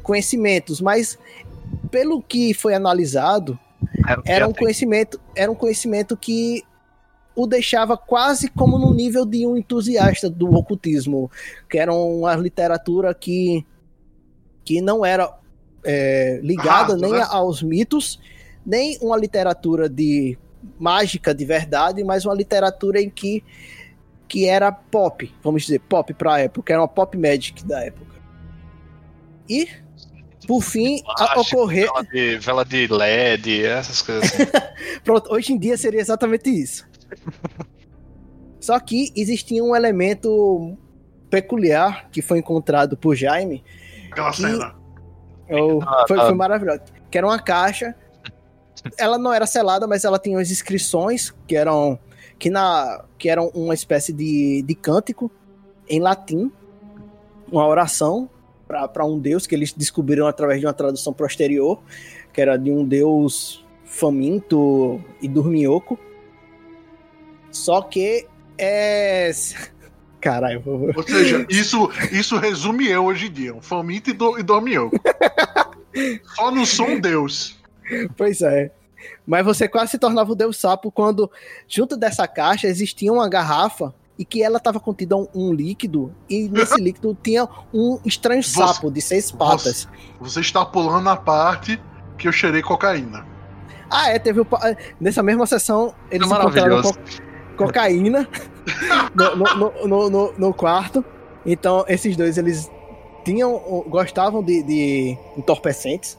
conhecimentos, 0.03 0.81
mas 0.81 1.19
pelo 1.91 2.23
que 2.23 2.55
foi 2.55 2.75
analisado, 2.75 3.59
era 4.25 4.47
um 4.47 4.53
conhecimento, 4.53 5.21
era 5.35 5.51
um 5.51 5.55
conhecimento 5.55 6.17
que 6.17 6.63
o 7.35 7.47
deixava 7.47 7.97
quase 7.97 8.49
como 8.49 8.79
no 8.79 8.93
nível 8.93 9.25
de 9.25 9.47
um 9.47 9.57
entusiasta 9.57 10.29
do 10.29 10.55
ocultismo, 10.55 11.31
que 11.69 11.79
era 11.79 11.93
uma 11.93 12.35
literatura 12.35 13.15
que, 13.15 13.65
que 14.65 14.81
não 14.81 15.05
era 15.05 15.33
é, 15.85 16.41
ligada 16.43 16.97
nem 16.97 17.13
né? 17.13 17.27
aos 17.29 17.63
mitos, 17.63 18.21
nem 18.65 18.99
uma 19.01 19.17
literatura 19.17 19.89
de 19.89 20.39
mágica 20.79 21.35
de 21.35 21.45
verdade, 21.45 22.05
mas 22.05 22.25
uma 22.25 22.35
literatura 22.35 23.01
em 23.01 23.11
que 23.11 23.43
que 24.29 24.47
era 24.47 24.73
pop, 24.73 25.31
vamos 25.43 25.63
dizer, 25.65 25.79
pop 25.81 26.15
para 26.15 26.35
a 26.37 26.41
época, 26.41 26.73
era 26.73 26.81
uma 26.81 26.89
pop 26.89 27.19
magic 27.19 27.63
da 27.67 27.85
época. 27.85 28.15
E 29.47 29.69
por 30.47 30.63
fim, 30.63 31.03
Plástico, 31.03 31.41
ocorrer. 31.41 31.85
Vela 31.85 32.03
de, 32.05 32.39
vela 32.39 32.65
de 32.65 32.87
LED, 32.87 33.65
essas 33.65 34.03
coisas 34.03 34.33
assim. 34.33 34.47
Pronto, 35.05 35.33
hoje 35.33 35.53
em 35.53 35.59
dia 35.59 35.77
seria 35.77 36.01
exatamente 36.01 36.49
isso. 36.49 36.87
Só 38.61 38.79
que 38.79 39.13
existia 39.17 39.63
um 39.63 39.75
elemento 39.75 40.77
peculiar 41.29 42.09
que 42.11 42.23
foi 42.23 42.39
encontrado 42.39 42.97
por 42.97 43.17
Jaime. 43.17 43.65
Aquela 44.11 44.33
cena. 44.33 44.75
Oh, 45.51 45.81
foi, 46.07 46.19
foi 46.19 46.35
maravilhoso. 46.35 46.83
Que 47.11 47.19
era 47.19 47.27
uma 47.27 47.39
caixa. 47.39 47.95
Ela 48.99 49.19
não 49.19 49.33
era 49.33 49.47
selada, 49.47 49.87
mas 49.87 50.05
ela 50.05 50.19
tinha 50.19 50.39
as 50.39 50.51
inscrições 50.51 51.35
que 51.47 51.57
eram 51.57 51.99
que 52.39 52.51
na 52.51 53.05
que 53.19 53.29
eram 53.29 53.49
uma 53.55 53.75
espécie 53.75 54.13
de, 54.13 54.63
de 54.63 54.75
cântico 54.75 55.31
em 55.89 56.01
latim, 56.01 56.51
uma 57.51 57.67
oração 57.67 58.29
para 58.67 59.05
um 59.05 59.19
deus 59.19 59.47
que 59.47 59.55
eles 59.55 59.73
descobriram 59.73 60.27
através 60.27 60.59
de 60.59 60.67
uma 60.67 60.73
tradução 60.73 61.13
posterior, 61.13 61.81
que 62.33 62.41
era 62.41 62.57
de 62.57 62.71
um 62.71 62.85
deus 62.85 63.65
faminto 63.85 65.01
e 65.21 65.29
dorminhoco. 65.29 65.99
Só 67.53 67.83
que 67.83 68.27
é. 68.59 69.31
Caralho. 70.21 70.63
Ou 70.97 71.03
seja, 71.03 71.45
isso, 71.49 71.91
isso 72.11 72.37
resume 72.39 72.89
eu 72.89 73.05
hoje 73.05 73.27
em 73.27 73.33
dia: 73.33 73.55
um 73.55 73.63
faminto 73.63 74.11
e, 74.11 74.13
do, 74.13 74.39
e 74.39 74.43
dorminhoco. 74.43 74.97
Só 76.35 76.51
não 76.51 76.65
sou 76.65 76.89
um 76.89 77.01
deus. 77.01 77.61
Pois 78.17 78.41
é. 78.41 78.73
Mas 79.27 79.45
você 79.45 79.69
quase 79.69 79.93
se 79.93 79.99
tornava 79.99 80.33
o 80.33 80.35
Deus 80.35 80.57
Sapo 80.57 80.91
quando, 80.91 81.31
junto 81.69 81.97
dessa 81.97 82.27
caixa, 82.27 82.67
existia 82.67 83.13
uma 83.13 83.29
garrafa 83.29 83.93
e 84.19 84.25
que 84.25 84.43
ela 84.43 84.59
estava 84.59 84.79
contida 84.79 85.17
um, 85.17 85.27
um, 85.35 85.53
líquido 85.53 86.15
e 86.29 86.49
nesse 86.49 86.77
líquido 86.81 87.17
tinha 87.21 87.49
um 87.73 87.99
estranho 88.05 88.43
você, 88.43 88.51
sapo 88.51 88.91
de 88.91 89.01
seis 89.01 89.31
patas. 89.31 89.89
Você, 90.21 90.31
você, 90.31 90.41
está 90.41 90.65
pulando 90.65 91.09
a 91.09 91.17
parte 91.17 91.81
que 92.17 92.29
eu 92.29 92.33
cheirei 92.33 92.63
cocaína. 92.63 93.27
Ah, 93.91 94.11
é, 94.11 94.19
teve 94.19 94.41
o, 94.41 94.47
nessa 95.01 95.23
mesma 95.23 95.47
sessão 95.47 95.95
eles 96.11 96.31
é 96.31 96.35
encontraram 96.35 96.83
co 96.83 96.93
cocaína 97.57 98.29
no, 99.15 99.87
no, 99.87 100.11
no, 100.11 100.33
no, 100.39 100.55
quarto. 100.55 101.05
Então 101.45 101.85
esses 101.89 102.17
dois 102.17 102.39
eles 102.39 102.71
tinham 103.25 103.53
gostavam 103.89 104.43
de, 104.43 104.63
de 104.63 105.19
entorpecentes 105.37 106.19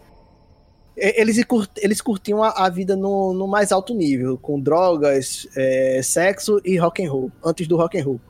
eles, 0.95 1.37
eles 1.77 2.01
curtiam 2.01 2.43
a, 2.43 2.49
a 2.49 2.69
vida 2.69 2.95
no, 2.95 3.33
no, 3.33 3.47
mais 3.47 3.71
alto 3.71 3.93
nível, 3.95 4.37
com 4.37 4.59
drogas, 4.59 5.47
é, 5.55 6.01
sexo 6.03 6.61
e 6.63 6.77
rock 6.77 7.03
and 7.03 7.11
roll, 7.11 7.31
antes 7.43 7.67
do 7.67 7.75
rock 7.75 7.99
and 7.99 8.03
roll. 8.03 8.21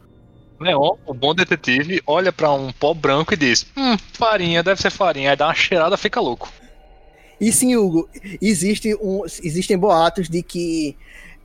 Leon, 0.59 0.95
o 1.05 1.13
bom 1.13 1.35
detetive, 1.35 2.01
olha 2.07 2.31
para 2.31 2.51
um 2.53 2.71
pó 2.71 2.93
branco 2.93 3.33
e 3.33 3.37
diz: 3.37 3.67
Hum, 3.75 3.97
farinha, 4.13 4.63
deve 4.63 4.81
ser 4.81 4.91
farinha. 4.91 5.31
Aí 5.31 5.35
dá 5.35 5.47
uma 5.47 5.53
cheirada, 5.53 5.97
fica 5.97 6.21
louco. 6.21 6.49
E 7.41 7.51
sim, 7.51 7.75
Hugo, 7.75 8.07
existe 8.41 8.95
um, 8.95 9.25
existem 9.25 9.77
boatos 9.77 10.29
de 10.29 10.41
que 10.41 10.95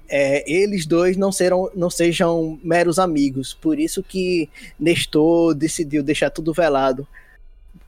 é, 0.08 0.50
eles 0.50 0.86
dois 0.86 1.16
não, 1.16 1.30
serão, 1.30 1.70
não 1.74 1.90
sejam 1.90 2.58
meros 2.62 2.98
amigos. 2.98 3.54
Por 3.54 3.78
isso 3.78 4.02
que 4.02 4.48
Nestor 4.78 5.54
decidiu 5.54 6.02
deixar 6.02 6.30
tudo 6.30 6.52
velado. 6.52 7.06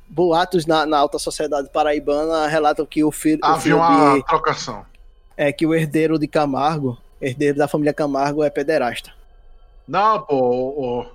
Boatos 0.09 0.67
na, 0.67 0.85
na 0.85 0.99
alta 0.99 1.19
sociedade 1.19 1.71
paraibana 1.73 2.47
relatam 2.47 2.85
que 2.85 3.03
o 3.05 3.11
filho, 3.11 3.41
o 3.43 3.47
Havia 3.47 3.62
filho 3.62 3.77
uma 3.79 4.17
de, 4.19 4.27
trocação. 4.27 4.85
é 5.37 5.53
que 5.53 5.65
o 5.67 5.75
herdeiro 5.75 6.19
de 6.19 6.27
Camargo, 6.27 6.99
herdeiro 7.21 7.57
da 7.57 7.69
família 7.69 7.95
Camargo, 7.95 8.43
é 8.43 8.50
pederasta. 8.50 9.12
Não, 9.87 10.21
pô. 10.23 11.07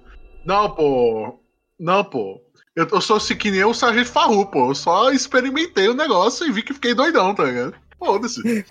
Não, 0.45 0.71
pô. 0.71 1.39
Não, 1.79 2.03
pô. 2.03 2.41
Eu, 2.75 2.87
eu 2.91 3.01
sou 3.01 3.17
assim 3.17 3.35
que 3.35 3.51
nem 3.51 3.63
o 3.63 3.73
Sargento 3.73 4.09
Farru, 4.09 4.45
pô. 4.45 4.69
Eu 4.71 4.75
só 4.75 5.11
experimentei 5.11 5.87
o 5.87 5.93
negócio 5.93 6.47
e 6.47 6.51
vi 6.51 6.61
que 6.61 6.73
fiquei 6.73 6.93
doidão, 6.93 7.35
tá 7.35 7.43
ligado? 7.43 7.73
Foda-se. 8.05 8.65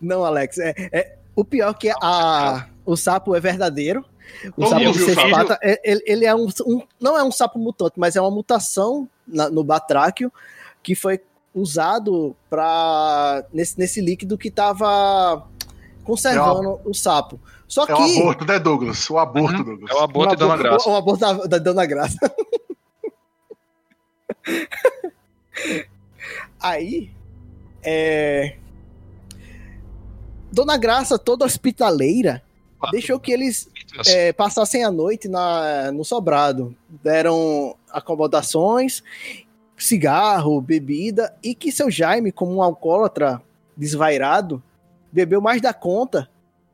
Não, 0.00 0.24
Alex, 0.24 0.58
é, 0.58 0.74
é- 0.92 1.16
o 1.36 1.44
pior 1.44 1.70
é 1.70 1.74
que 1.74 1.90
a, 2.02 2.66
o 2.84 2.96
sapo 2.96 3.34
é 3.34 3.40
verdadeiro. 3.40 4.04
O 4.56 4.62
Todo 4.62 4.70
sapo 4.94 5.26
o 5.26 5.30
patas, 5.30 5.58
é- 5.62 5.80
ele, 5.84 6.02
ele 6.06 6.24
é 6.26 6.34
um, 6.34 6.48
um- 6.66 6.82
não 7.00 7.18
é 7.18 7.22
um 7.22 7.30
sapo 7.32 7.58
mutante, 7.58 7.94
mas 7.98 8.16
é 8.16 8.20
uma 8.20 8.30
mutação 8.30 9.08
na- 9.26 9.50
no 9.50 9.62
batráquio 9.62 10.32
que 10.82 10.94
foi 10.94 11.20
usado 11.54 12.34
para 12.48 13.44
nesse, 13.52 13.78
nesse 13.78 14.00
líquido 14.00 14.38
que 14.38 14.48
estava 14.48 15.46
conservando 16.04 16.80
o 16.84 16.94
sapo. 16.94 17.38
Só 17.68 17.84
É 17.84 17.86
que 17.86 17.92
o 17.92 18.20
aborto, 18.20 18.44
né, 18.46 18.58
Douglas? 18.58 19.08
O 19.10 19.18
aborto, 19.18 19.58
Uhum. 19.58 19.64
Douglas. 19.64 19.90
É 19.90 19.94
o 19.94 19.98
aborto 20.00 20.30
um 20.30 20.34
e 20.34 20.36
Dona 20.36 20.54
aborto- 20.54 20.70
Graça. 20.70 20.90
um 20.90 20.96
aborto 20.96 21.20
da, 21.20 21.32
da 21.46 21.58
Dona 21.58 21.86
Graça. 21.86 22.18
Aí, 26.60 27.10
é... 27.82 28.56
Dona 30.52 30.76
Graça, 30.76 31.18
toda 31.18 31.44
hospitaleira, 31.44 32.42
Ah. 32.80 32.90
deixou 32.90 33.18
que 33.20 33.32
eles 33.32 33.68
é, 34.08 34.32
passassem 34.32 34.84
a 34.84 34.90
noite 34.90 35.28
na, 35.28 35.92
no 35.92 36.04
sobrado. 36.04 36.74
Deram 37.02 37.76
acomodações, 37.90 39.02
cigarro, 39.76 40.60
bebida, 40.60 41.34
e 41.42 41.54
que 41.54 41.70
seu 41.70 41.90
Jaime, 41.90 42.32
como 42.32 42.56
um 42.56 42.62
alcoólatra 42.62 43.40
desvairado, 43.76 44.62
bebeu 45.10 45.40
mais 45.40 45.60
da 45.60 45.72
conta 45.72 46.28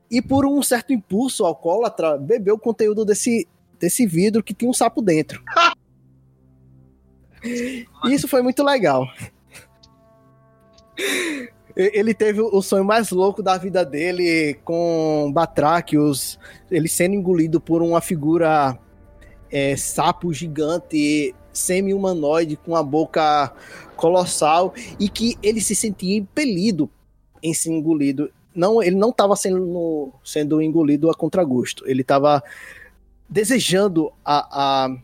e 0.09 0.21
por 0.21 0.45
um 0.45 0.61
certo 0.63 0.91
impulso 0.91 1.45
alcoólatra, 1.45 2.17
bebeu 2.17 2.55
o 2.55 2.59
conteúdo 2.59 3.05
desse, 3.05 3.47
desse 3.79 4.05
vidro 4.07 4.43
que 4.43 4.53
tinha 4.53 4.69
um 4.69 4.73
sapo 4.73 5.01
dentro. 5.01 5.43
Isso 8.05 8.27
foi 8.27 8.41
muito 8.41 8.63
legal. 8.63 9.07
Ele 11.75 12.13
teve 12.13 12.41
o 12.41 12.61
sonho 12.61 12.83
mais 12.83 13.09
louco 13.09 13.41
da 13.41 13.57
vida 13.57 13.85
dele 13.85 14.59
com 14.65 15.31
Batráquios, 15.33 16.37
ele 16.69 16.89
sendo 16.89 17.15
engolido 17.15 17.61
por 17.61 17.81
uma 17.81 18.01
figura 18.01 18.77
é, 19.51 19.75
sapo 19.77 20.33
gigante, 20.33 21.33
semi-humanoide, 21.53 22.57
com 22.57 22.75
a 22.75 22.83
boca 22.83 23.53
colossal, 23.95 24.73
e 24.99 25.07
que 25.07 25.37
ele 25.41 25.61
se 25.61 25.73
sentia 25.75 26.17
impelido 26.17 26.89
em 27.41 27.53
ser 27.53 27.69
engolido. 27.71 28.29
Não, 28.53 28.81
ele 28.81 28.95
não 28.95 29.09
estava 29.09 29.35
sendo, 29.35 30.11
sendo 30.23 30.61
engolido 30.61 31.09
a 31.09 31.15
contragosto, 31.15 31.87
ele 31.87 32.01
estava 32.01 32.43
desejando 33.29 34.11
a, 34.25 34.85
a 34.85 34.97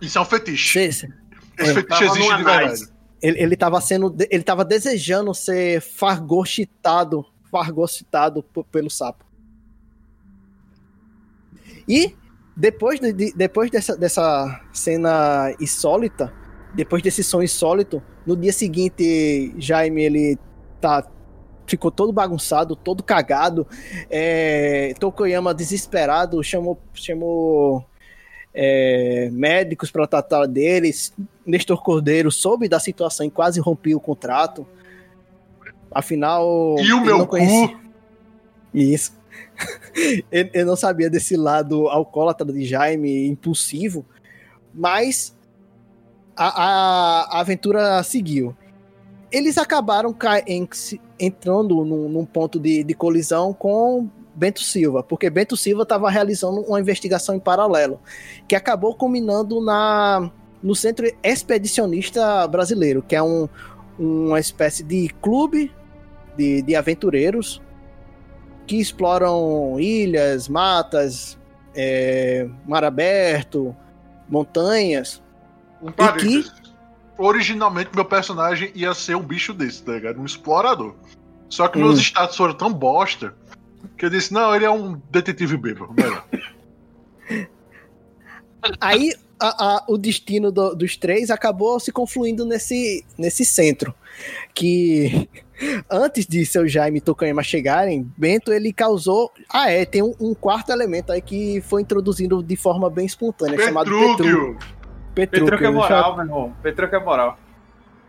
Isso 0.00 0.16
é 0.16 0.20
um 0.20 0.24
fetiche. 0.24 0.72
ser, 0.72 1.14
Esse 1.58 1.70
É. 1.70 1.74
fetiche 1.74 2.04
existe 2.04 2.36
de 2.36 2.44
verdade. 2.44 2.95
Ele, 3.22 3.40
ele 3.42 3.56
tava 3.56 3.80
sendo. 3.80 4.14
Ele 4.30 4.42
tava 4.42 4.64
desejando 4.64 5.34
ser 5.34 5.80
fargocitado, 5.80 7.24
fargocitado 7.50 8.42
pelo 8.70 8.90
sapo. 8.90 9.24
E 11.88 12.14
depois, 12.56 12.98
de, 13.00 13.12
de- 13.12 13.32
depois 13.34 13.70
dessa, 13.70 13.96
dessa 13.96 14.60
cena 14.72 15.54
insólita, 15.60 16.32
depois 16.74 17.02
desse 17.02 17.22
som 17.22 17.42
insólito, 17.42 18.02
no 18.26 18.36
dia 18.36 18.52
seguinte, 18.52 19.54
Jaime 19.58 20.02
ele 20.02 20.38
tá 20.80 21.06
ficou 21.66 21.90
todo 21.90 22.12
bagunçado, 22.12 22.76
todo 22.76 23.02
cagado. 23.02 23.66
É, 24.08 24.94
Tokoyama 25.00 25.52
desesperado 25.52 26.42
chamou 26.42 26.80
chamou 26.94 27.84
é, 28.58 29.28
médicos 29.32 29.90
para 29.90 30.06
tratar 30.06 30.46
deles. 30.46 31.12
Nestor 31.44 31.82
Cordeiro 31.82 32.32
soube 32.32 32.68
da 32.68 32.80
situação 32.80 33.26
e 33.26 33.30
quase 33.30 33.60
rompeu 33.60 33.98
o 33.98 34.00
contrato. 34.00 34.66
Afinal, 35.90 36.76
E 36.78 36.92
o 36.92 37.00
meu 37.04 37.18
não 37.18 37.26
cu? 37.26 37.36
Isso. 38.74 39.12
ele, 40.32 40.50
ele 40.52 40.64
não 40.64 40.76
sabia 40.76 41.08
desse 41.08 41.36
lado 41.36 41.86
alcoólatra 41.88 42.50
de 42.52 42.64
Jaime, 42.64 43.26
impulsivo, 43.28 44.04
mas 44.74 45.34
a, 46.36 46.62
a- 46.62 47.36
a 47.36 47.40
aventura 47.40 48.02
seguiu. 48.02 48.54
Eles 49.30 49.58
acabaram 49.58 50.14
entrando 51.18 51.84
num, 51.84 52.08
num 52.08 52.24
ponto 52.24 52.58
de, 52.60 52.84
de 52.84 52.94
colisão 52.94 53.52
com 53.52 54.08
Bento 54.36 54.60
Silva, 54.60 55.02
porque 55.02 55.30
Bento 55.30 55.56
Silva 55.56 55.82
estava 55.82 56.10
realizando 56.10 56.60
uma 56.60 56.78
investigação 56.78 57.34
em 57.34 57.40
paralelo, 57.40 57.98
que 58.46 58.54
acabou 58.54 58.94
culminando 58.94 59.64
na, 59.64 60.30
no 60.62 60.74
Centro 60.74 61.10
Expedicionista 61.22 62.46
Brasileiro, 62.46 63.02
que 63.02 63.16
é 63.16 63.22
um, 63.22 63.48
uma 63.98 64.38
espécie 64.38 64.82
de 64.82 65.08
clube 65.22 65.72
de, 66.36 66.60
de 66.60 66.76
aventureiros 66.76 67.62
que 68.66 68.76
exploram 68.76 69.80
ilhas, 69.80 70.48
matas, 70.48 71.38
é, 71.74 72.46
mar 72.66 72.84
aberto, 72.84 73.74
montanhas. 74.28 75.22
Um 75.80 75.90
parênteses. 75.90 76.52
Originalmente, 77.16 77.90
meu 77.94 78.04
personagem 78.04 78.70
ia 78.74 78.92
ser 78.92 79.16
um 79.16 79.22
bicho 79.22 79.54
desse, 79.54 79.82
tá 79.82 79.92
ligado? 79.92 80.20
Um 80.20 80.26
explorador. 80.26 80.94
Só 81.48 81.68
que 81.68 81.78
Hum. 81.78 81.84
meus 81.84 81.98
status 82.00 82.36
foram 82.36 82.52
tão 82.52 82.72
bosta 82.72 83.34
que 83.96 84.04
eu 84.06 84.10
disse: 84.10 84.32
não, 84.32 84.54
ele 84.54 84.64
é 84.64 84.70
um 84.70 85.00
detetive 85.10 85.56
bêbado. 85.56 85.92
Melhor. 85.94 86.24
Aí 88.80 89.12
a- 89.38 89.76
a- 89.76 89.84
o 89.88 89.96
destino 89.98 90.50
do- 90.50 90.74
dos 90.74 90.96
três 90.96 91.30
acabou 91.30 91.78
se 91.78 91.92
confluindo 91.92 92.44
nesse, 92.44 93.04
nesse 93.18 93.44
centro. 93.44 93.94
Que 94.54 95.28
antes 95.90 96.26
de 96.26 96.44
seu 96.44 96.66
Jaime 96.66 96.98
e 96.98 97.00
Tokanema 97.00 97.42
chegarem, 97.42 98.10
Bento 98.16 98.52
ele 98.52 98.72
causou. 98.72 99.30
Ah, 99.48 99.70
é, 99.70 99.84
tem 99.84 100.02
um, 100.02 100.14
um 100.20 100.34
quarto 100.34 100.70
elemento 100.70 101.12
aí 101.12 101.20
que 101.20 101.60
foi 101.60 101.82
introduzido 101.82 102.42
de 102.42 102.56
forma 102.56 102.90
bem 102.90 103.06
espontânea, 103.06 103.58
chamado 103.60 103.90
Petrúquio. 103.90 104.16
Petrúquio! 104.16 104.58
Petrúquio. 105.14 105.44
Petruca 105.44 105.66
é 105.66 105.70
moral, 105.70 106.16
meu 106.16 106.24
irmão. 106.24 106.56
Petruca 106.62 106.96
é 106.96 107.00
moral. 107.04 107.38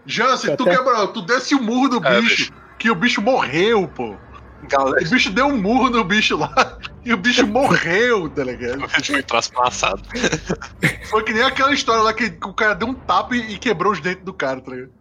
Jansen, 0.06 0.56
tu 0.56 0.63
Até- 0.63 0.75
quebrou, 0.77 1.08
tu 1.10 1.21
desce 1.21 1.53
o 1.53 1.62
murro 1.62 1.88
do 1.99 2.06
É, 2.06 2.21
bicho, 2.21 2.51
que 2.80 2.89
o 2.89 2.95
bicho 2.95 3.21
morreu, 3.21 3.88
pô. 3.88 4.15
Galera, 4.63 5.05
O 5.05 5.09
bicho 5.09 5.31
deu 5.31 5.45
um 5.47 5.57
murro 5.57 5.89
no 5.89 6.03
bicho 6.03 6.35
lá 6.37 6.77
e 7.05 7.13
o 7.13 7.17
bicho 7.17 7.45
morreu, 7.45 8.29
tá 8.29 8.43
ligado? 8.43 8.81
foi 9.05 9.23
traspassado. 9.23 10.01
Foi 11.09 11.23
que 11.23 11.31
nem 11.33 11.43
aquela 11.43 11.73
história 11.73 12.01
lá 12.01 12.13
que 12.13 12.33
o 12.43 12.53
cara 12.53 12.73
deu 12.73 12.87
um 12.87 12.93
tapa 12.93 13.35
e 13.35 13.53
e 13.53 13.57
quebrou 13.57 13.93
os 13.93 13.99
dentes 14.01 14.23
do 14.23 14.33
cara, 14.33 14.59
tá 14.59 14.71
ligado? 14.71 14.91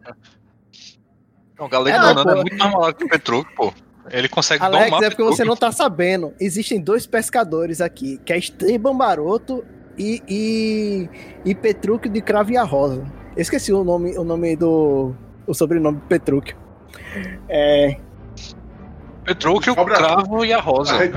O 1.59 1.69
Galego 1.69 1.97
É, 1.97 2.11
é 2.11 2.15
pô. 2.15 2.35
muito 2.37 2.57
mais 2.57 2.73
malado 2.73 2.95
que 2.97 3.05
o 3.05 3.09
Petruc, 3.09 3.55
pô. 3.55 3.73
Ele 4.11 4.29
consegue 4.29 4.63
Alex, 4.63 4.85
domar 4.85 5.03
é 5.03 5.09
porque 5.11 5.23
você 5.23 5.39
Petruc. 5.39 5.49
não 5.49 5.57
tá 5.57 5.73
sabendo. 5.73 6.33
Existem 6.39 6.81
dois 6.81 7.07
pescadores 7.07 7.81
aqui, 7.81 8.21
que 8.25 8.33
é 8.33 8.39
Esteban 8.39 8.97
Baroto 8.97 9.65
e, 9.99 10.23
e, 10.29 11.09
e 11.45 11.55
Petrúquio 11.55 12.11
de 12.11 12.21
Cravia 12.21 12.63
Rosa. 12.63 13.05
Eu 13.35 13.43
esqueci 13.43 13.73
o 13.73 13.83
nome, 13.83 14.17
o 14.17 14.23
nome 14.23 14.55
do. 14.55 15.13
o 15.47 15.55
sobrenome 15.55 15.97
do 15.99 16.07
Petrúquio. 16.07 16.57
É, 17.49 17.97
Petruc, 19.27 19.69
o 19.71 19.85
Cravo 19.85 20.45
e 20.45 20.53
a 20.53 20.61
Rosa. 20.61 20.95
É, 21.05 21.11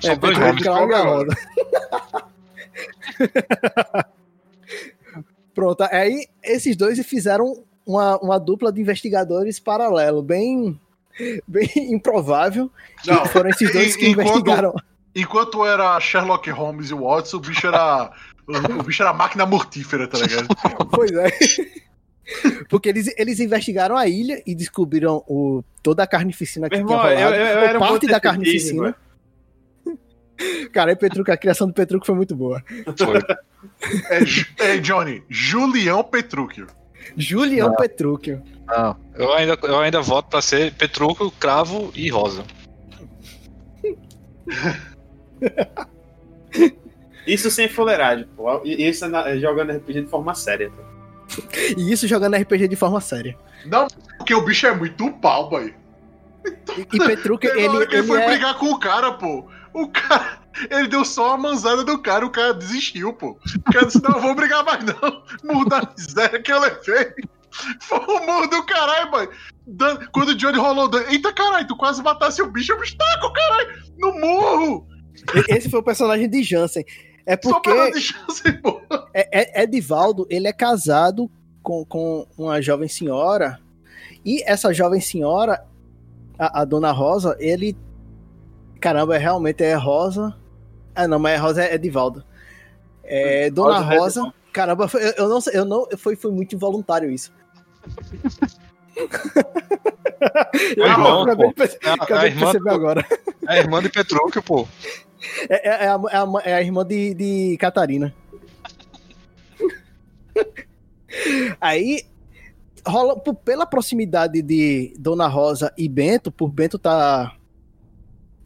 são 0.00 0.12
é 0.12 0.16
dois 0.16 0.38
Petrúquio 0.38 0.40
nomes. 0.40 0.56
de 0.56 0.62
Cravia 0.62 0.80
Cobra 0.80 1.02
Rosa. 1.02 1.36
Pronto, 5.54 5.82
aí 5.90 6.26
esses 6.42 6.76
dois 6.76 6.98
fizeram 7.06 7.62
uma, 7.86 8.18
uma 8.18 8.38
dupla 8.38 8.70
de 8.72 8.80
investigadores 8.80 9.58
paralelo, 9.58 10.22
bem, 10.22 10.78
bem 11.48 11.70
improvável. 11.94 12.70
Não, 13.06 13.22
que 13.22 13.28
foram 13.28 13.50
esses 13.50 13.72
dois 13.72 13.94
e- 13.94 13.98
que 13.98 14.08
enquanto- 14.08 14.26
investigaram. 14.28 14.74
Enquanto 15.18 15.64
era 15.64 15.98
Sherlock 15.98 16.50
Holmes 16.50 16.90
e 16.90 16.94
Watson, 16.94 17.38
o 17.38 17.40
bicho 17.40 17.66
era. 17.66 18.10
o, 18.46 18.80
o 18.80 18.82
bicho 18.82 19.02
era 19.02 19.14
máquina 19.14 19.46
mortífera, 19.46 20.06
tá 20.06 20.18
ligado? 20.18 20.46
Pois 20.90 21.10
é. 21.12 21.28
Porque 22.68 22.88
eles, 22.88 23.12
eles 23.16 23.40
investigaram 23.40 23.96
a 23.96 24.08
ilha 24.08 24.42
e 24.46 24.54
descobriram 24.54 25.22
o, 25.28 25.62
toda 25.82 26.02
a 26.02 26.06
carnificina 26.06 26.68
que 26.68 26.76
Meu 26.76 26.86
tinha 26.86 26.98
irmão, 26.98 27.10
eu, 27.10 27.18
rolado. 27.18 27.36
eu, 27.36 27.46
eu 27.46 27.58
ou 27.58 27.64
era 27.64 27.78
um 27.78 27.80
parte 27.80 27.92
da 27.92 27.98
detetive, 28.14 28.20
carnificina. 28.20 28.82
mano. 28.82 28.94
Cara, 30.72 30.92
e 30.92 30.96
Petruca, 30.96 31.32
a 31.32 31.36
criação 31.36 31.66
do 31.66 31.72
Petruco 31.72 32.04
foi 32.04 32.14
muito 32.14 32.36
boa. 32.36 32.62
Foi. 32.98 33.18
É, 34.10 34.18
é, 34.74 34.78
Johnny, 34.78 35.22
Julião 35.28 36.04
Petrúquio. 36.04 36.66
Julião 37.16 37.74
Petrúquio. 37.74 38.42
Não, 38.66 38.96
eu 39.14 39.32
ainda, 39.32 39.58
eu 39.62 39.78
ainda 39.78 40.02
voto 40.02 40.28
pra 40.28 40.42
ser 40.42 40.72
Petruco, 40.74 41.30
Cravo 41.32 41.90
e 41.94 42.10
Rosa. 42.10 42.44
Isso 47.26 47.50
sem 47.50 47.68
fuleiragem, 47.68 48.26
pô. 48.36 48.62
E 48.64 48.88
isso 48.88 49.04
é 49.04 49.38
jogando 49.38 49.72
RPG 49.72 50.02
de 50.02 50.08
forma 50.08 50.34
séria. 50.34 50.70
pô. 50.70 50.82
E 51.76 51.92
isso 51.92 52.06
jogando 52.06 52.36
RPG 52.36 52.68
de 52.68 52.76
forma 52.76 53.00
séria. 53.00 53.36
Não, 53.64 53.86
porque 54.18 54.34
o 54.34 54.44
bicho 54.44 54.66
é 54.66 54.74
muito 54.74 55.10
pau, 55.12 55.48
boy. 55.48 55.74
E, 56.46 56.96
e 56.96 56.98
Petruc, 56.98 57.40
Teve 57.40 57.60
ele, 57.60 57.76
ele, 57.76 57.96
ele 57.96 58.02
foi 58.04 58.22
é. 58.22 58.26
brigar 58.26 58.56
com 58.58 58.66
o 58.66 58.78
cara, 58.78 59.12
pô. 59.12 59.46
O 59.72 59.88
cara. 59.88 60.38
Ele 60.70 60.88
deu 60.88 61.04
só 61.04 61.34
uma 61.34 61.50
manzada 61.50 61.84
do 61.84 61.98
cara, 61.98 62.24
o 62.24 62.30
cara 62.30 62.54
desistiu, 62.54 63.12
pô. 63.12 63.38
O 63.56 63.72
cara 63.72 63.84
disse: 63.84 64.02
Não, 64.02 64.14
eu 64.14 64.22
vou 64.22 64.34
brigar 64.34 64.64
mais 64.64 64.82
não. 64.82 65.22
Murro 65.44 65.68
da 65.68 65.82
miséria 65.96 66.40
que 66.40 66.50
eu 66.50 66.60
levei. 66.60 67.12
Foi 67.80 67.98
o 67.98 68.26
murro 68.26 68.46
do 68.46 68.64
caralho, 68.64 69.10
boy. 69.10 69.28
Quando 70.12 70.30
o 70.30 70.34
Johnny 70.34 70.58
rolou, 70.58 70.90
eita 71.10 71.32
caralho, 71.32 71.66
tu 71.66 71.76
quase 71.76 72.02
matasse 72.02 72.40
o 72.40 72.50
bicho, 72.50 72.72
o 72.72 72.78
bicho 72.78 72.96
tá 72.96 73.18
com 73.20 73.26
o 73.26 73.32
caralho 73.32 73.82
no 73.98 74.12
murro. 74.14 74.88
Esse 75.48 75.68
foi 75.68 75.80
o 75.80 75.82
personagem 75.82 76.28
de 76.28 76.42
Jansen. 76.42 76.84
É 77.26 77.36
porque 77.36 77.70
pô. 78.62 78.80
é, 79.12 79.60
é- 79.60 79.62
Edivaldo, 79.64 80.26
ele 80.30 80.46
é 80.46 80.52
casado 80.52 81.28
com, 81.62 81.84
com 81.84 82.26
uma 82.38 82.62
jovem 82.62 82.88
senhora. 82.88 83.58
E 84.24 84.42
essa 84.46 84.72
jovem 84.72 85.00
senhora, 85.00 85.64
a, 86.38 86.62
a 86.62 86.64
dona 86.64 86.92
Rosa, 86.92 87.36
ele. 87.40 87.76
Caramba, 88.80 89.16
é, 89.16 89.18
realmente 89.18 89.64
é 89.64 89.74
Rosa. 89.74 90.36
Ah, 90.94 91.08
não, 91.08 91.18
mas 91.18 91.34
é 91.34 91.36
Rosa 91.36 91.64
é 91.64 91.74
Edivaldo. 91.74 92.24
É, 93.02 93.50
dona 93.50 93.78
Rosa 93.80 93.94
é 93.94 93.98
Rosa. 93.98 94.20
Edivaldo. 94.20 94.34
Caramba, 94.52 94.88
foi- 94.88 95.02
eu, 95.04 95.12
eu 95.16 95.28
não 95.28 95.40
sei, 95.40 95.58
eu 95.58 95.64
não. 95.64 95.86
Foi, 95.98 96.14
foi 96.16 96.30
muito 96.30 96.54
involuntário 96.54 97.10
isso. 97.10 97.32
eu 100.76 100.86
irmão, 100.86 101.26
pô. 101.36 101.52
É 101.82 101.88
a, 101.88 101.88
é 101.88 101.90
a 101.90 101.94
acabei 101.94 102.30
de 102.30 102.36
irmã, 102.36 102.50
perceber 102.52 102.70
agora. 102.70 103.06
é 103.48 103.52
a 103.52 103.56
irmã 103.58 103.82
de 103.82 103.88
Petrúquio, 103.90 104.42
pô. 104.42 104.66
É, 105.48 105.68
é- 105.68 105.84
é 105.84 105.88
a, 105.88 106.00
é 106.44 106.50
é 106.50 106.54
a 106.54 106.62
irmã 106.62 106.84
de, 106.84 107.14
de 107.14 107.56
Catarina. 107.58 108.14
Aí, 111.60 112.02
rola, 112.86 113.18
por- 113.18 113.34
pela 113.34 113.66
proximidade 113.66 114.42
de 114.42 114.94
Dona 114.98 115.26
Rosa 115.26 115.72
e 115.76 115.88
Bento, 115.88 116.30
por 116.30 116.50
Bento 116.50 116.78
tá 116.78 117.36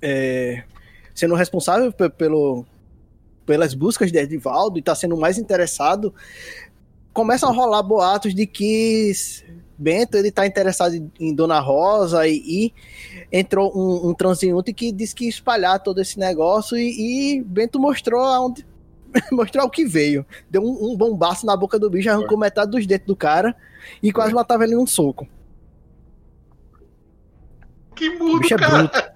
é, 0.00 0.62
sendo 1.14 1.34
responsável 1.34 1.92
pe- 1.92 2.10
pelo, 2.10 2.64
pelas 3.44 3.74
buscas 3.74 4.12
de 4.12 4.18
Edivaldo 4.18 4.78
e 4.78 4.82
tá 4.82 4.94
sendo 4.94 5.16
mais 5.16 5.36
interessado, 5.38 6.14
começam 7.12 7.50
a 7.50 7.52
rolar 7.52 7.82
boatos 7.82 8.34
de 8.34 8.46
que 8.46 9.10
Bento 9.80 10.14
ele 10.16 10.30
tá 10.30 10.46
interessado 10.46 10.94
em- 11.18 11.34
Dona 11.34 11.58
Rosa 11.58 12.28
e, 12.28 12.36
e 12.46 12.74
entrou 13.32 13.72
um, 13.74 14.10
um 14.10 14.14
transeunte 14.14 14.74
que 14.74 14.92
disse 14.92 15.14
que 15.14 15.24
ia 15.24 15.30
espalhar 15.30 15.82
todo 15.82 16.00
esse 16.02 16.18
negócio 16.18 16.76
e, 16.76 17.38
e 17.38 17.42
Bento 17.42 17.80
mostrou 17.80 18.20
aonde 18.20 18.66
mostrou 19.32 19.64
o 19.64 19.70
que 19.70 19.86
veio. 19.86 20.26
Deu 20.50 20.62
um, 20.62 20.92
um 20.92 20.96
bombaço 20.96 21.46
na 21.46 21.56
boca 21.56 21.78
do 21.78 21.88
bicho, 21.88 22.10
arrancou 22.10 22.36
metade 22.36 22.70
dos 22.70 22.86
dentes 22.86 23.06
do 23.06 23.16
cara 23.16 23.56
e 24.02 24.12
quase 24.12 24.34
matava 24.34 24.64
ele 24.64 24.74
num 24.74 24.86
soco. 24.86 25.26
Que 27.96 28.08
O 28.10 28.18
murro 28.18 28.40
bicho 28.40 28.54
é 28.54 28.58
cara. 28.58 28.78
bruto. 28.78 29.09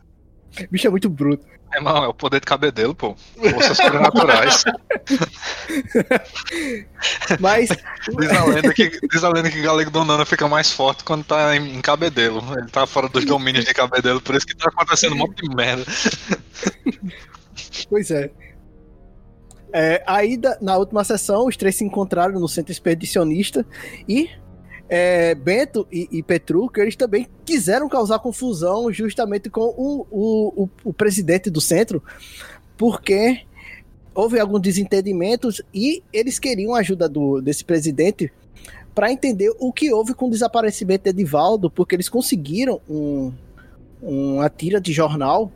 Bicho 0.70 0.86
é 0.86 0.90
muito 0.90 1.08
bruto. 1.08 1.44
Irmão, 1.74 2.04
é 2.04 2.08
o 2.08 2.14
poder 2.14 2.38
de 2.40 2.46
cabedelo, 2.46 2.94
pô. 2.94 3.16
Forças 3.50 3.76
sobrenaturais. 3.76 4.64
Mas 7.40 7.68
Diz 8.18 8.30
a 8.30 8.44
lenda 8.44 8.72
que, 8.74 8.90
diz 9.08 9.24
a 9.24 9.28
lenda 9.28 9.50
que 9.50 9.60
Galego 9.60 9.90
Donana 9.90 10.24
fica 10.24 10.46
mais 10.48 10.70
forte 10.70 11.04
quando 11.04 11.24
tá 11.24 11.56
em, 11.56 11.76
em 11.76 11.80
cabedelo. 11.80 12.42
Ele 12.56 12.68
tá 12.70 12.86
fora 12.86 13.08
dos 13.08 13.24
domínios 13.24 13.64
de 13.64 13.74
cabedelo, 13.74 14.20
por 14.20 14.34
isso 14.36 14.46
que 14.46 14.56
tá 14.56 14.68
acontecendo 14.68 15.14
um 15.14 15.18
monte 15.18 15.42
de 15.42 15.54
merda. 15.54 15.84
Pois 17.88 18.10
é. 18.10 18.30
É, 19.72 20.02
aí, 20.06 20.36
da- 20.36 20.56
na 20.60 20.76
última 20.76 21.02
sessão, 21.02 21.46
os 21.48 21.56
três 21.56 21.74
se 21.74 21.84
encontraram 21.84 22.38
no 22.38 22.48
centro 22.48 22.70
expedicionista 22.70 23.66
e 24.08 24.30
é, 24.94 25.34
Bento 25.34 25.88
e, 25.90 26.08
e 26.12 26.24
eles 26.80 26.94
também 26.94 27.26
quiseram 27.44 27.88
causar 27.88 28.20
confusão 28.20 28.92
justamente 28.92 29.50
com 29.50 29.62
o, 29.62 30.06
o, 30.08 30.62
o, 30.62 30.70
o 30.84 30.92
presidente 30.92 31.50
do 31.50 31.60
centro, 31.60 32.00
porque 32.76 33.40
houve 34.14 34.38
alguns 34.38 34.60
desentendimentos 34.60 35.60
e 35.74 36.00
eles 36.12 36.38
queriam 36.38 36.76
a 36.76 36.78
ajuda 36.78 37.08
do, 37.08 37.40
desse 37.40 37.64
presidente 37.64 38.32
para 38.94 39.10
entender 39.10 39.52
o 39.58 39.72
que 39.72 39.92
houve 39.92 40.14
com 40.14 40.28
o 40.28 40.30
desaparecimento 40.30 41.02
de 41.02 41.10
Edivaldo, 41.10 41.68
porque 41.68 41.96
eles 41.96 42.08
conseguiram 42.08 42.80
um, 42.88 43.32
uma 44.00 44.48
tira 44.48 44.80
de 44.80 44.92
jornal 44.92 45.50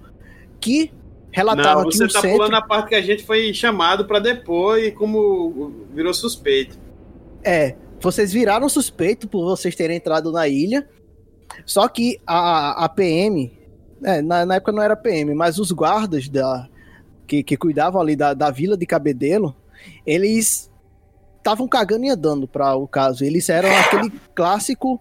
que 0.59 0.91
relatava 1.31 1.83
Não, 1.83 1.91
que 1.91 1.97
você 1.97 2.09
tá 2.09 2.21
centro... 2.23 2.39
pulando 2.39 2.55
a 2.57 2.63
parte 2.63 2.89
que 2.89 2.97
a 2.97 3.03
gente 3.03 3.23
foi 3.23 3.55
chamado 3.55 4.05
pra 4.05 4.19
depor 4.19 4.81
e 4.81 4.91
como 4.91 5.87
virou 5.95 6.13
suspeito. 6.13 6.77
É, 7.45 7.77
vocês 8.01 8.33
viraram 8.33 8.69
suspeito 8.69 9.29
por 9.29 9.45
vocês 9.45 9.75
terem 9.75 9.97
entrado 9.97 10.31
na 10.33 10.49
ilha. 10.49 10.89
Só 11.65 11.89
que 11.89 12.21
a, 12.27 12.85
a 12.85 12.89
PM, 12.89 13.53
é, 14.05 14.23
na, 14.23 14.47
na 14.47 14.57
época 14.57 14.73
não 14.73 14.83
era 14.83 14.97
PM, 14.97 15.35
mas 15.35 15.59
os 15.59 15.73
guardas 15.73 16.29
da, 16.29 16.69
que, 17.27 17.43
que 17.43 17.57
cuidavam 17.57 18.01
ali 18.01 18.15
da, 18.15 18.35
da 18.35 18.51
vila 18.51 18.77
de 18.77 18.87
Cabedelo, 18.87 19.55
eles 20.07 20.71
estavam 21.37 21.69
cagando 21.69 22.05
e 22.05 22.11
andando 22.11 22.47
para 22.49 22.75
o 22.75 22.89
caso. 22.89 23.25
Eles 23.25 23.49
eram 23.49 23.71
aquele 23.77 24.11
clássico. 24.35 25.01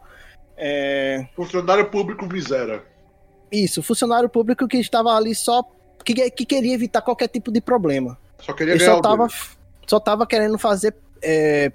é, 0.56 1.28
Funcionário 1.36 1.90
público 1.90 2.26
miséria. 2.26 2.84
isso, 3.52 3.84
funcionário 3.84 4.30
público 4.30 4.68
que 4.68 4.78
estava 4.78 5.16
ali 5.16 5.36
só. 5.36 5.64
Que, 6.04 6.30
que 6.32 6.46
queria 6.46 6.74
evitar 6.74 7.02
qualquer 7.02 7.28
tipo 7.28 7.52
de 7.52 7.60
problema. 7.60 8.18
Só 8.40 8.54
queria 8.54 8.76
Ele 8.76 8.80
ganhar 8.80 8.96
só 8.96 9.02
tava, 9.02 9.28
só 9.86 10.00
tava 10.00 10.26
querendo 10.26 10.58
fazer 10.58 10.96
é, 11.22 11.72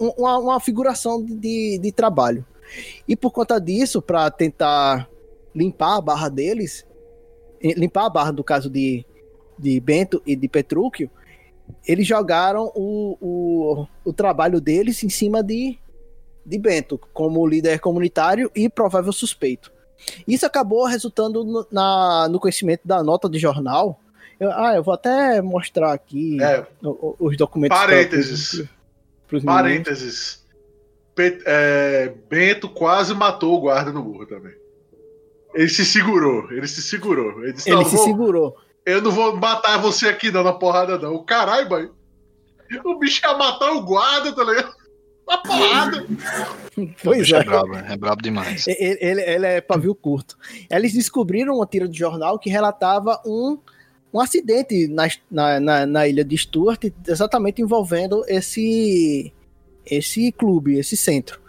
uma, 0.00 0.38
uma 0.38 0.60
figuração 0.60 1.22
de, 1.24 1.78
de 1.78 1.92
trabalho. 1.92 2.44
E 3.06 3.14
por 3.16 3.30
conta 3.30 3.60
disso, 3.60 4.00
para 4.00 4.30
tentar 4.30 5.08
limpar 5.54 5.96
a 5.96 6.00
barra 6.00 6.28
deles, 6.28 6.86
limpar 7.62 8.06
a 8.06 8.10
barra 8.10 8.30
do 8.32 8.42
caso 8.44 8.70
de, 8.70 9.04
de 9.58 9.78
Bento 9.80 10.22
e 10.24 10.34
de 10.34 10.48
Petrúquio, 10.48 11.10
eles 11.86 12.06
jogaram 12.06 12.70
o, 12.74 13.16
o, 13.20 13.86
o 14.04 14.12
trabalho 14.12 14.60
deles 14.60 15.02
em 15.04 15.08
cima 15.08 15.42
de, 15.42 15.78
de 16.46 16.58
Bento, 16.58 16.98
como 17.12 17.46
líder 17.46 17.80
comunitário 17.80 18.50
e 18.54 18.68
provável 18.68 19.12
suspeito. 19.12 19.72
Isso 20.26 20.46
acabou 20.46 20.84
resultando 20.86 21.44
no, 21.44 21.66
na, 21.70 22.28
no 22.28 22.40
conhecimento 22.40 22.82
da 22.86 23.02
nota 23.02 23.28
de 23.28 23.38
jornal. 23.38 24.00
Eu- 24.38 24.50
ah, 24.52 24.74
eu 24.74 24.82
vou 24.82 24.94
até 24.94 25.42
mostrar 25.42 25.92
aqui 25.92 26.42
É, 26.42 26.66
os 27.18 27.36
documentos. 27.36 27.76
Parênteses. 27.76 28.64
Pros 29.30 29.44
parênteses. 29.44 30.44
Pe- 31.14 31.42
é, 31.46 32.12
Bento 32.28 32.68
quase 32.68 33.14
matou 33.14 33.56
o 33.56 33.60
guarda 33.60 33.90
no 33.92 34.02
burro 34.02 34.26
também. 34.26 34.52
Ele 35.54 35.68
se 35.68 35.84
segurou, 35.84 36.50
ele 36.52 36.66
se 36.68 36.82
segurou. 36.82 37.42
Ele 37.42 37.52
disse, 37.54 37.70
Ele 37.70 37.84
se 37.84 37.96
vou- 37.96 38.04
segurou. 38.04 38.56
eu 38.86 39.00
não 39.02 39.10
vou 39.10 39.36
matar 39.36 39.78
você 39.78 40.08
aqui 40.08 40.30
não, 40.30 40.42
na 40.44 40.52
porrada 40.52 40.98
não. 40.98 41.14
O 41.14 41.24
caralho, 41.24 41.68
boy. 41.68 41.90
O 42.84 42.98
bicho 42.98 43.20
ia 43.26 43.36
matar 43.36 43.72
o 43.72 43.82
guarda, 43.82 44.32
tá 44.32 44.44
ligado? 44.44 44.72
Na 45.28 45.38
porrada. 45.38 46.06
Pois 47.02 47.30
é. 47.30 47.36
é 47.36 47.44
brabo, 47.44 47.74
é 47.76 47.96
brabo 47.96 48.22
demais. 48.22 48.66
Ele, 48.68 48.98
ele- 49.00 49.20
ele 49.22 49.46
é 49.46 49.60
pavio 49.60 49.94
curto. 49.94 50.36
Eles 50.70 50.92
descobriram 50.94 51.56
uma 51.56 51.66
tira 51.66 51.86
de 51.88 51.98
jornal 51.98 52.38
que 52.38 52.48
relatava 52.48 53.20
um, 53.26 53.58
um 54.12 54.20
acidente 54.20 54.88
na, 54.88 55.08
na, 55.60 55.86
na, 55.86 56.08
ilha 56.08 56.24
de 56.24 56.36
Stuart, 56.36 56.84
exatamente 57.06 57.62
envolvendo 57.62 58.24
esse, 58.26 59.32
esse 59.86 60.32
clube, 60.32 60.78
esse 60.78 60.96
centro. 60.96 61.40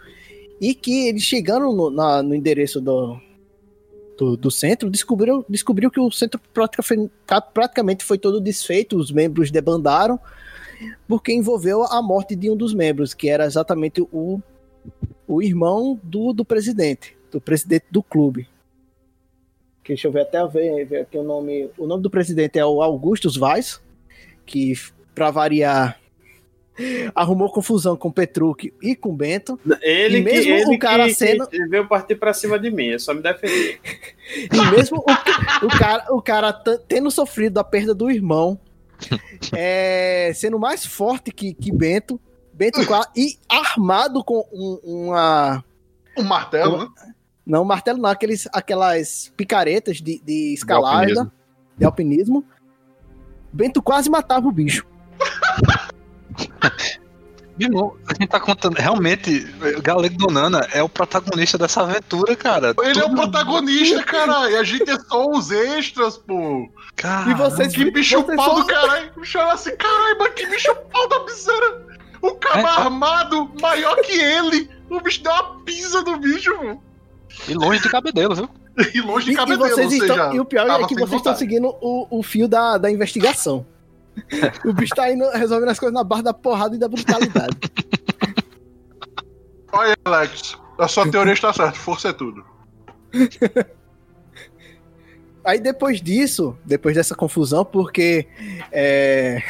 E 0.60 0.74
que 0.74 1.08
eles 1.08 1.22
chegando 1.22 1.72
no, 1.72 1.90
na- 1.90 2.22
no 2.22 2.34
endereço 2.34 2.80
do, 2.80 3.18
do, 4.16 4.36
do 4.36 4.50
centro, 4.50 4.88
descobriram, 4.88 5.44
descobriu 5.48 5.90
que 5.90 6.00
o 6.00 6.10
centro 6.10 6.40
praticamente 7.52 8.04
foi 8.04 8.16
todo 8.16 8.40
desfeito, 8.40 8.96
os 8.96 9.10
membros 9.10 9.50
debandaram, 9.50 10.20
porque 11.08 11.32
envolveu 11.32 11.82
a 11.84 12.00
morte 12.00 12.36
de 12.36 12.48
um 12.50 12.56
dos 12.56 12.72
membros, 12.72 13.12
que 13.12 13.28
era 13.28 13.44
exatamente 13.44 14.00
o 14.12 14.40
o 15.26 15.42
irmão 15.42 15.98
do, 16.02 16.32
do 16.32 16.44
presidente, 16.44 17.16
do 17.30 17.40
presidente 17.40 17.86
do 17.90 18.02
clube. 18.02 18.48
Que 19.82 19.88
Deixa 19.94 20.06
eu 20.08 20.12
ver 20.12 20.22
até 20.22 20.46
ver, 20.46 20.84
ver 20.86 21.00
aqui 21.02 21.18
o 21.18 21.22
nome. 21.24 21.70
O 21.76 21.86
nome 21.86 22.02
do 22.02 22.10
presidente 22.10 22.58
é 22.58 22.64
o 22.64 22.80
Augustus 22.82 23.36
Vaz, 23.36 23.80
que, 24.46 24.74
pra 25.14 25.30
variar, 25.30 25.98
arrumou 27.14 27.50
confusão 27.52 27.96
com 27.96 28.10
Petruc 28.10 28.72
e 28.80 28.94
com 28.94 29.14
Bento. 29.14 29.58
Ele, 29.80 30.18
E 30.18 30.22
mesmo 30.22 30.42
que, 30.44 30.50
ele 30.50 30.76
o 30.76 30.78
cara 30.78 31.04
que, 31.06 31.14
sendo- 31.14 31.46
que 31.48 31.66
veio 31.66 31.88
partir 31.88 32.14
pra 32.16 32.32
cima 32.32 32.58
de 32.58 32.70
mim, 32.70 32.86
eu 32.86 33.00
só 33.00 33.12
me 33.14 33.22
defendi. 33.22 33.78
E 34.52 34.70
mesmo 34.70 34.98
o, 34.98 35.66
o 35.66 35.68
cara, 35.78 36.06
o 36.14 36.22
cara 36.22 36.52
tendo 36.88 37.10
sofrido 37.10 37.58
a 37.58 37.64
perda 37.64 37.92
do 37.92 38.10
irmão, 38.10 38.58
é, 39.52 40.30
sendo 40.34 40.58
mais 40.58 40.86
forte 40.86 41.30
que, 41.32 41.52
que 41.52 41.72
Bento, 41.72 42.20
Bento 42.54 42.80
e 43.16 43.36
armado 43.48 44.22
com 44.24 44.46
um- 44.52 44.78
uma. 44.84 45.64
Um 46.16 46.22
martelo, 46.22 46.78
né? 46.78 46.88
Não, 47.52 47.66
martelo 47.66 47.98
não, 48.00 48.08
aqueles, 48.08 48.48
aquelas 48.50 49.30
picaretas 49.36 49.98
de, 49.98 50.18
de 50.24 50.54
escalada. 50.54 50.96
alpinismo. 51.00 51.32
de 51.76 51.84
alpinismo. 51.84 52.44
Bento 53.52 53.82
quase 53.82 54.08
matava 54.08 54.48
o 54.48 54.50
bicho. 54.50 54.86
De 57.54 57.68
novo, 57.68 57.98
a 58.08 58.14
gente 58.14 58.28
tá 58.30 58.40
contando. 58.40 58.76
Realmente, 58.78 59.46
o 59.76 59.82
Galego 59.82 60.16
Donana 60.16 60.66
é 60.72 60.82
o 60.82 60.88
protagonista 60.88 61.58
dessa 61.58 61.82
aventura, 61.82 62.34
cara. 62.34 62.74
Ele 62.82 62.98
é 62.98 63.04
o 63.04 63.14
protagonista, 63.14 64.02
cara. 64.02 64.50
E 64.50 64.56
a 64.56 64.64
gente 64.64 64.90
é 64.90 64.98
só 64.98 65.28
os 65.30 65.50
extras, 65.50 66.16
pô. 66.16 66.66
Cara, 66.96 67.30
E 67.30 67.34
vocês 67.34 67.74
Que 67.74 67.90
bicho 67.90 68.22
vocês 68.22 68.36
pau 68.36 68.56
só- 68.56 68.60
do 68.62 68.66
caralho. 68.66 69.12
Me 69.18 69.26
chama 69.26 69.52
assim, 69.52 69.76
caralho, 69.76 70.16
mas 70.18 70.32
que 70.32 70.46
bicho 70.46 70.74
pau 70.90 71.06
da 71.10 71.22
miséria. 71.24 71.82
O 72.22 72.34
cara 72.36 72.60
É, 72.60 72.64
armado, 72.64 73.50
maior 73.60 73.96
que 73.96 74.12
ele. 74.18 74.70
O 74.88 74.98
bicho 75.00 75.22
deu 75.22 75.32
uma 75.32 75.60
pisa 75.62 76.00
no 76.00 76.16
bicho, 76.16 76.56
mano. 76.56 76.82
E 77.48 77.54
longe 77.54 77.82
de 77.82 77.88
cabedelo, 77.88 78.34
viu? 78.34 78.48
E 78.94 79.00
longe 79.00 79.26
E, 79.26 79.28
de 79.28 79.32
e 79.32 79.36
cabedelo, 79.36 79.68
vocês 79.68 79.92
ou 79.92 79.92
estão, 79.92 80.16
seja, 80.16 80.34
e 80.34 80.40
o 80.40 80.44
pior 80.44 80.68
é 80.68 80.86
que 80.86 80.94
vocês 80.94 81.20
estão 81.20 81.36
seguindo 81.36 81.68
o, 81.80 82.18
o 82.18 82.22
fio 82.22 82.48
da, 82.48 82.78
da 82.78 82.90
investigação. 82.90 83.66
o 84.64 84.72
bicho 84.72 84.94
tá 84.94 85.10
indo 85.10 85.28
resolvendo 85.30 85.70
as 85.70 85.78
coisas 85.78 85.94
na 85.94 86.04
barra 86.04 86.22
da 86.22 86.34
porrada 86.34 86.74
e 86.74 86.78
da 86.78 86.88
brutalidade. 86.88 87.56
Olha, 89.72 89.96
Alex, 90.04 90.56
a 90.78 90.88
sua 90.88 91.10
teoria 91.10 91.32
está 91.32 91.52
certa. 91.52 91.78
Força 91.78 92.08
é 92.08 92.12
tudo. 92.12 92.44
Aí 95.44 95.58
depois 95.58 96.00
disso, 96.00 96.56
depois 96.64 96.94
dessa 96.94 97.14
confusão, 97.14 97.64
porque 97.64 98.26
é, 98.70 99.42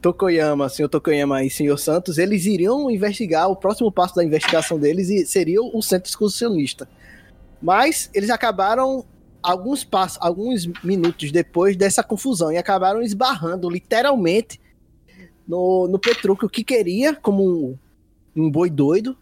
Tokoyama, 0.00 0.68
senhor 0.68 0.88
Tokoyama 0.88 1.44
e 1.44 1.50
senhor 1.50 1.78
Santos, 1.78 2.18
eles 2.18 2.44
iriam 2.46 2.90
investigar, 2.90 3.48
o 3.48 3.56
próximo 3.56 3.90
passo 3.90 4.14
da 4.14 4.24
investigação 4.24 4.78
deles 4.78 5.08
e 5.08 5.24
seria 5.26 5.62
o 5.62 5.82
centro 5.82 6.08
excursionista. 6.08 6.88
Mas 7.60 8.10
eles 8.14 8.30
acabaram 8.30 9.04
alguns 9.42 9.84
passos, 9.84 10.18
alguns 10.20 10.66
minutos 10.82 11.32
depois 11.32 11.76
dessa 11.76 12.02
confusão 12.02 12.52
e 12.52 12.56
acabaram 12.56 13.02
esbarrando 13.02 13.68
literalmente 13.70 14.60
no, 15.46 15.88
no 15.88 15.98
Petruccio 15.98 16.48
que 16.48 16.62
queria, 16.62 17.14
como 17.14 17.42
um, 17.42 17.78
um 18.36 18.50
boi 18.50 18.68
doido, 18.68 19.16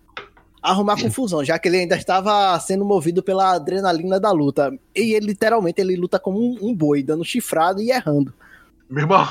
arrumar 0.61 1.01
confusão, 1.01 1.45
já 1.45 1.59
que 1.59 1.69
ele 1.69 1.79
ainda 1.79 1.97
estava 1.97 2.59
sendo 2.59 2.85
movido 2.85 3.23
pela 3.23 3.53
adrenalina 3.53 4.19
da 4.19 4.33
luta. 4.33 4.77
E 4.95 5.15
ele 5.15 5.27
literalmente 5.27 5.81
ele 5.81 5.95
luta 5.97 6.19
como 6.19 6.41
um, 6.41 6.71
um 6.71 6.75
boi, 6.75 7.03
dando 7.03 7.25
chifrado 7.25 7.81
e 7.81 7.91
errando. 7.91 8.35
Meu 8.91 9.05
irmão, 9.05 9.27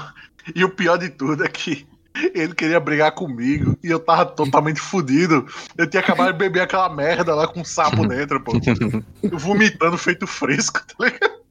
e 0.54 0.64
o 0.64 0.70
pior 0.70 0.98
de 0.98 1.10
tudo 1.10 1.44
é 1.44 1.48
que 1.48 1.88
ele 2.34 2.54
queria 2.54 2.80
brigar 2.80 3.12
comigo 3.12 3.78
e 3.84 3.90
eu 3.90 4.00
tava 4.00 4.26
totalmente 4.26 4.80
fudido. 4.80 5.46
Eu 5.78 5.88
tinha 5.88 6.02
acabado 6.02 6.32
de 6.32 6.38
beber 6.38 6.62
aquela 6.62 6.90
merda 6.90 7.36
lá 7.36 7.48
com 7.48 7.62
um 7.62 7.66
sapo 7.66 8.08
dentro, 8.08 8.42
pô. 8.42 8.54
Vomitando 9.34 9.98
feito 9.98 10.26
fresco, 10.26 10.82
tá 10.86 11.06
ligado? 11.06 11.46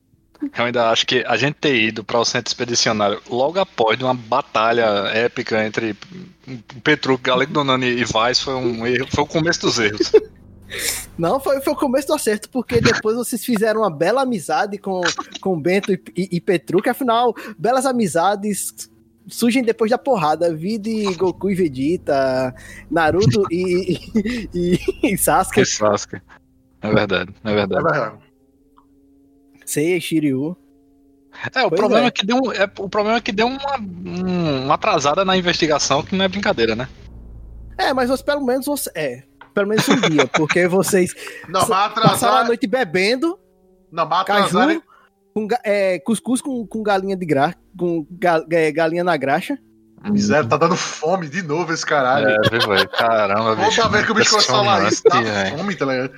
Eu 0.57 0.65
ainda 0.65 0.91
acho 0.91 1.07
que 1.07 1.25
a 1.27 1.37
gente 1.37 1.55
ter 1.55 1.75
ido 1.75 2.05
para 2.05 2.19
o 2.19 2.25
centro 2.25 2.51
expedicionário 2.51 3.21
logo 3.31 3.59
após 3.59 3.97
de 3.97 4.05
uma 4.05 4.15
batalha 4.15 4.85
épica 5.13 5.65
entre 5.65 5.97
Petruc, 6.83 7.23
Galego 7.23 7.53
Donani 7.53 7.87
e 7.87 8.05
Vaz 8.05 8.41
foi 8.41 8.55
um 8.55 8.87
erro, 8.87 9.07
foi 9.11 9.25
o 9.25 9.27
começo 9.27 9.61
dos 9.61 9.79
erros. 9.79 10.13
Não, 11.17 11.39
foi, 11.39 11.61
foi 11.61 11.73
o 11.73 11.77
começo 11.77 12.09
do 12.09 12.15
acerto, 12.15 12.49
porque 12.51 12.81
depois 12.81 13.17
vocês 13.17 13.45
fizeram 13.45 13.81
uma 13.83 13.91
bela 13.91 14.23
amizade 14.23 14.79
com, 14.79 15.01
com 15.41 15.61
Bento 15.61 15.93
e, 15.93 16.01
e, 16.17 16.29
e 16.33 16.41
Petruc, 16.41 16.89
afinal, 16.89 17.35
belas 17.59 17.87
amizades 17.87 18.91
surgem 19.29 19.63
depois 19.63 19.91
da 19.91 19.97
porrada. 19.99 20.55
Vi 20.55 20.77
de 20.79 21.15
Goku 21.15 21.51
e 21.51 21.55
Vegeta, 21.55 22.55
Naruto 22.91 23.45
e, 23.51 23.99
e, 24.55 24.79
e 25.13 25.17
Sasuke, 25.19 25.61
Que 25.61 25.65
Sasuke. 25.67 26.21
É 26.83 26.93
verdade, 26.93 27.35
é 27.45 27.51
É 27.51 27.55
verdade. 27.55 27.83
verdade. 27.85 28.17
Sei, 29.65 30.01
Shiryu. 30.01 30.57
É, 31.55 31.63
o 31.65 31.69
Pois 31.69 31.81
problema 31.81 32.07
é. 32.07 32.09
é. 32.09 32.11
que 32.11 32.25
deu, 32.27 32.53
é, 32.53 32.71
o 32.79 32.89
problema 32.89 33.19
é 33.19 33.21
que 33.21 33.33
deu 33.33 33.47
uma, 33.47 33.79
um- 33.81 34.65
uma 34.67 34.75
atrasada 34.75 35.25
na 35.25 35.37
investigação 35.37 36.03
que 36.03 36.15
não 36.15 36.25
é 36.25 36.29
brincadeira, 36.29 36.77
né? 36.77 36.89
É, 37.77 37.93
mas 37.93 38.09
você, 38.09 38.23
pelo 38.23 38.45
menos 38.45 38.67
você. 38.67 38.89
É, 38.95 39.23
pelo 39.55 39.69
menos 39.69 39.89
um 39.89 39.97
dia, 40.01 40.27
porque 40.27 40.67
vocês 40.69 41.15
Não, 41.49 41.61
mas 41.61 41.69
passaram 41.69 41.83
a 41.85 41.87
atrasar. 41.87 42.47
noite 42.47 42.67
bebendo, 42.67 43.39
Não, 43.91 44.09
caju, 44.09 44.21
atrasar. 44.21 44.83
com, 45.33 45.47
ga- 45.47 45.61
é, 45.65 45.99
cuscuz 46.01 46.41
com, 46.43 46.67
com 46.67 46.83
galinha 46.83 47.17
de 47.17 47.25
graxa, 47.25 47.57
com 47.79 48.07
ga- 48.11 48.45
é, 48.51 48.71
galinha 48.73 49.05
na 49.05 49.17
graxa. 49.17 49.57
Miséria, 50.05 50.47
tá 50.47 50.59
dando 50.59 50.77
fome 50.77 51.29
de 51.31 51.41
novo 51.43 51.73
esse 51.73 51.87
caralho. 51.87 52.29
É, 52.29 52.51
viu, 52.51 52.69
velho? 52.69 52.89
Caramba, 52.91 53.57
bicho. 53.57 53.77
Toda 53.81 53.89
vez 53.89 54.05
que 54.05 54.13
o 54.13 54.15
bicho 54.15 54.31
começa 54.33 54.53
a 54.53 54.55
falar 54.55 54.89
isso, 54.93 55.03
dá 55.05 55.21
velho. 55.23 55.57
fome, 55.57 55.75
tá 55.77 55.87
ligado? 55.87 56.13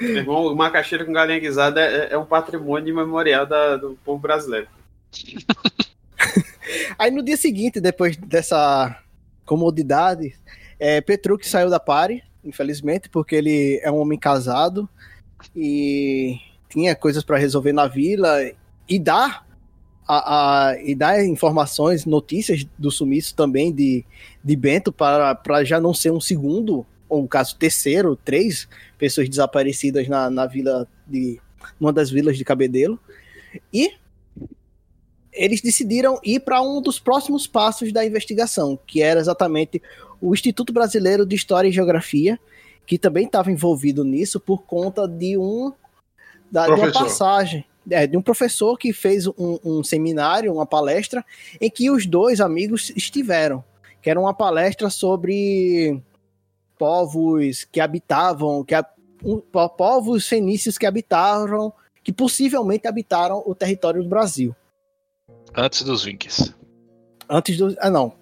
Irmão, 0.00 0.46
uma 0.46 0.54
macaxeira 0.54 1.04
com 1.04 1.12
galinha 1.12 1.38
guisada 1.40 1.80
é, 1.80 2.12
é 2.12 2.18
um 2.18 2.24
patrimônio 2.24 2.94
memorial 2.94 3.46
da- 3.46 3.76
do 3.76 3.96
povo 4.04 4.18
brasileiro. 4.20 4.66
Aí 6.98 7.10
no 7.10 7.22
dia 7.22 7.36
seguinte, 7.36 7.80
depois 7.80 8.16
dessa 8.16 8.96
comodidade, 9.48 10.34
é, 10.78 11.00
Petruc 11.00 11.46
saiu 11.48 11.70
da 11.70 11.80
party, 11.80 12.22
infelizmente, 12.44 13.08
porque 13.08 13.34
ele 13.34 13.80
é 13.82 13.90
um 13.90 13.96
homem 13.98 14.18
casado 14.18 14.88
e 15.56 16.36
tinha 16.68 16.94
coisas 16.94 17.24
para 17.24 17.38
resolver 17.38 17.72
na 17.72 17.86
vila 17.86 18.38
e 18.88 18.98
dá 18.98 19.42
a, 20.06 20.68
a- 20.70 20.82
e 20.82 20.94
dá 20.94 21.24
informações, 21.24 22.04
notícias 22.06 22.64
do 22.78 22.90
sumiço 22.90 23.34
também 23.34 23.72
de, 23.72 24.04
de 24.44 24.56
Bento 24.56 24.92
para, 24.92 25.64
já 25.64 25.80
não 25.80 25.92
ser 25.92 26.10
um 26.12 26.20
segundo, 26.20 26.86
ou 27.08 27.22
no 27.22 27.28
caso 27.28 27.56
terceiro, 27.56 28.16
três 28.16 28.68
pessoas 28.98 29.28
desaparecidas 29.28 30.08
na, 30.08 30.30
na 30.30 30.46
vila 30.46 30.86
de 31.06 31.40
numa 31.80 31.92
das 31.92 32.10
vilas 32.10 32.36
de 32.38 32.44
Cabedelo. 32.44 32.98
E 33.72 33.92
eles 35.38 35.60
decidiram 35.60 36.18
ir 36.22 36.40
para 36.40 36.60
um 36.60 36.82
dos 36.82 36.98
próximos 36.98 37.46
passos 37.46 37.92
da 37.92 38.04
investigação, 38.04 38.78
que 38.86 39.00
era 39.00 39.20
exatamente 39.20 39.80
o 40.20 40.34
Instituto 40.34 40.72
Brasileiro 40.72 41.24
de 41.24 41.36
História 41.36 41.68
e 41.68 41.72
Geografia, 41.72 42.38
que 42.84 42.98
também 42.98 43.26
estava 43.26 43.50
envolvido 43.50 44.04
nisso 44.04 44.40
por 44.40 44.62
conta 44.62 45.06
de 45.06 45.38
um 45.38 45.72
da, 46.50 46.66
de 46.66 46.72
uma 46.72 46.90
passagem 46.92 47.64
é, 47.90 48.06
de 48.06 48.16
um 48.16 48.22
professor 48.22 48.76
que 48.76 48.92
fez 48.92 49.26
um, 49.26 49.58
um 49.64 49.82
seminário, 49.82 50.52
uma 50.52 50.66
palestra, 50.66 51.24
em 51.60 51.70
que 51.70 51.90
os 51.90 52.04
dois 52.04 52.40
amigos 52.40 52.90
estiveram, 52.94 53.64
que 54.02 54.10
era 54.10 54.20
uma 54.20 54.34
palestra 54.34 54.90
sobre 54.90 56.00
povos 56.78 57.64
que 57.64 57.80
habitavam, 57.80 58.64
que 58.64 58.74
um, 59.24 59.40
po- 59.40 59.68
povos 59.70 60.28
fenícios 60.28 60.76
que 60.76 60.86
habitaram, 60.86 61.72
que 62.04 62.12
possivelmente 62.12 62.86
habitaram 62.86 63.42
o 63.46 63.54
território 63.54 64.02
do 64.02 64.08
Brasil. 64.08 64.54
Antes 65.56 65.82
dos 65.82 66.04
Winks. 66.04 66.54
Antes 67.28 67.56
do. 67.56 67.76
Ah, 67.80 67.90
não. 67.90 68.12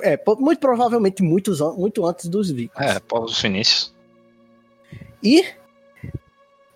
É, 0.00 0.18
muito 0.38 0.60
provavelmente 0.60 1.22
muitos 1.22 1.60
muito 1.76 2.06
antes 2.06 2.28
dos 2.28 2.50
vikings. 2.50 2.82
É, 2.96 3.00
povos 3.00 3.38
finícios. 3.40 3.92
E 5.22 5.44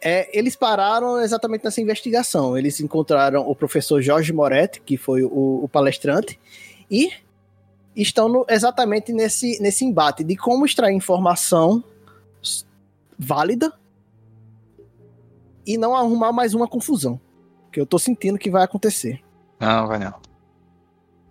é, 0.01 0.37
eles 0.37 0.57
pararam 0.57 1.21
exatamente 1.21 1.65
nessa 1.65 1.81
investigação. 1.81 2.59
Eles 2.59 2.81
encontraram 2.81 3.49
o 3.49 3.55
professor 3.55 4.03
Jorge 4.03 4.33
Moretti, 4.33 4.81
que 4.81 4.97
foi 4.97 5.23
o, 5.23 5.61
o 5.63 5.69
palestrante, 5.69 6.39
e 6.91 7.11
estão 7.95 8.29
no- 8.29 8.47
exatamente 8.49 9.13
nesse, 9.13 9.61
nesse 9.63 9.85
embate 9.85 10.25
de 10.25 10.35
como 10.37 10.67
extrair 10.67 10.95
informação 10.97 11.85
válida 13.17 13.73
e 15.65 15.79
não 15.79 15.95
arrumar 15.95 16.33
mais 16.33 16.55
uma 16.55 16.67
confusão. 16.67 17.21
Que 17.71 17.81
eu 17.81 17.87
tô 17.87 17.99
sentindo 17.99 18.37
que 18.39 18.51
vai 18.51 18.65
acontecer. 18.65 19.23
Não, 19.63 19.87
vai 19.87 19.99
não. 19.99 20.13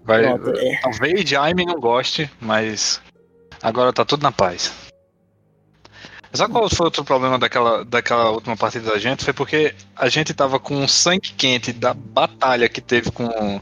Vai, 0.03 0.23
Pronto, 0.23 0.57
é. 0.57 0.79
talvez 0.81 1.29
Jaime 1.29 1.65
não 1.65 1.79
goste, 1.79 2.31
mas 2.39 3.01
agora 3.61 3.91
tá 3.93 4.05
tudo 4.05 4.23
na 4.23 4.31
paz. 4.31 4.73
Sabe 6.33 6.53
qual 6.53 6.69
foi 6.69 6.85
outro 6.85 7.03
problema 7.03 7.37
daquela, 7.37 7.83
daquela 7.83 8.29
última 8.31 8.55
partida 8.55 8.89
da 8.89 8.97
gente? 8.97 9.25
Foi 9.25 9.33
porque 9.33 9.75
a 9.97 10.07
gente 10.07 10.33
tava 10.33 10.57
com 10.59 10.87
sangue 10.87 11.33
quente 11.33 11.73
da 11.73 11.93
batalha 11.93 12.69
que 12.69 12.79
teve 12.79 13.11
com, 13.11 13.59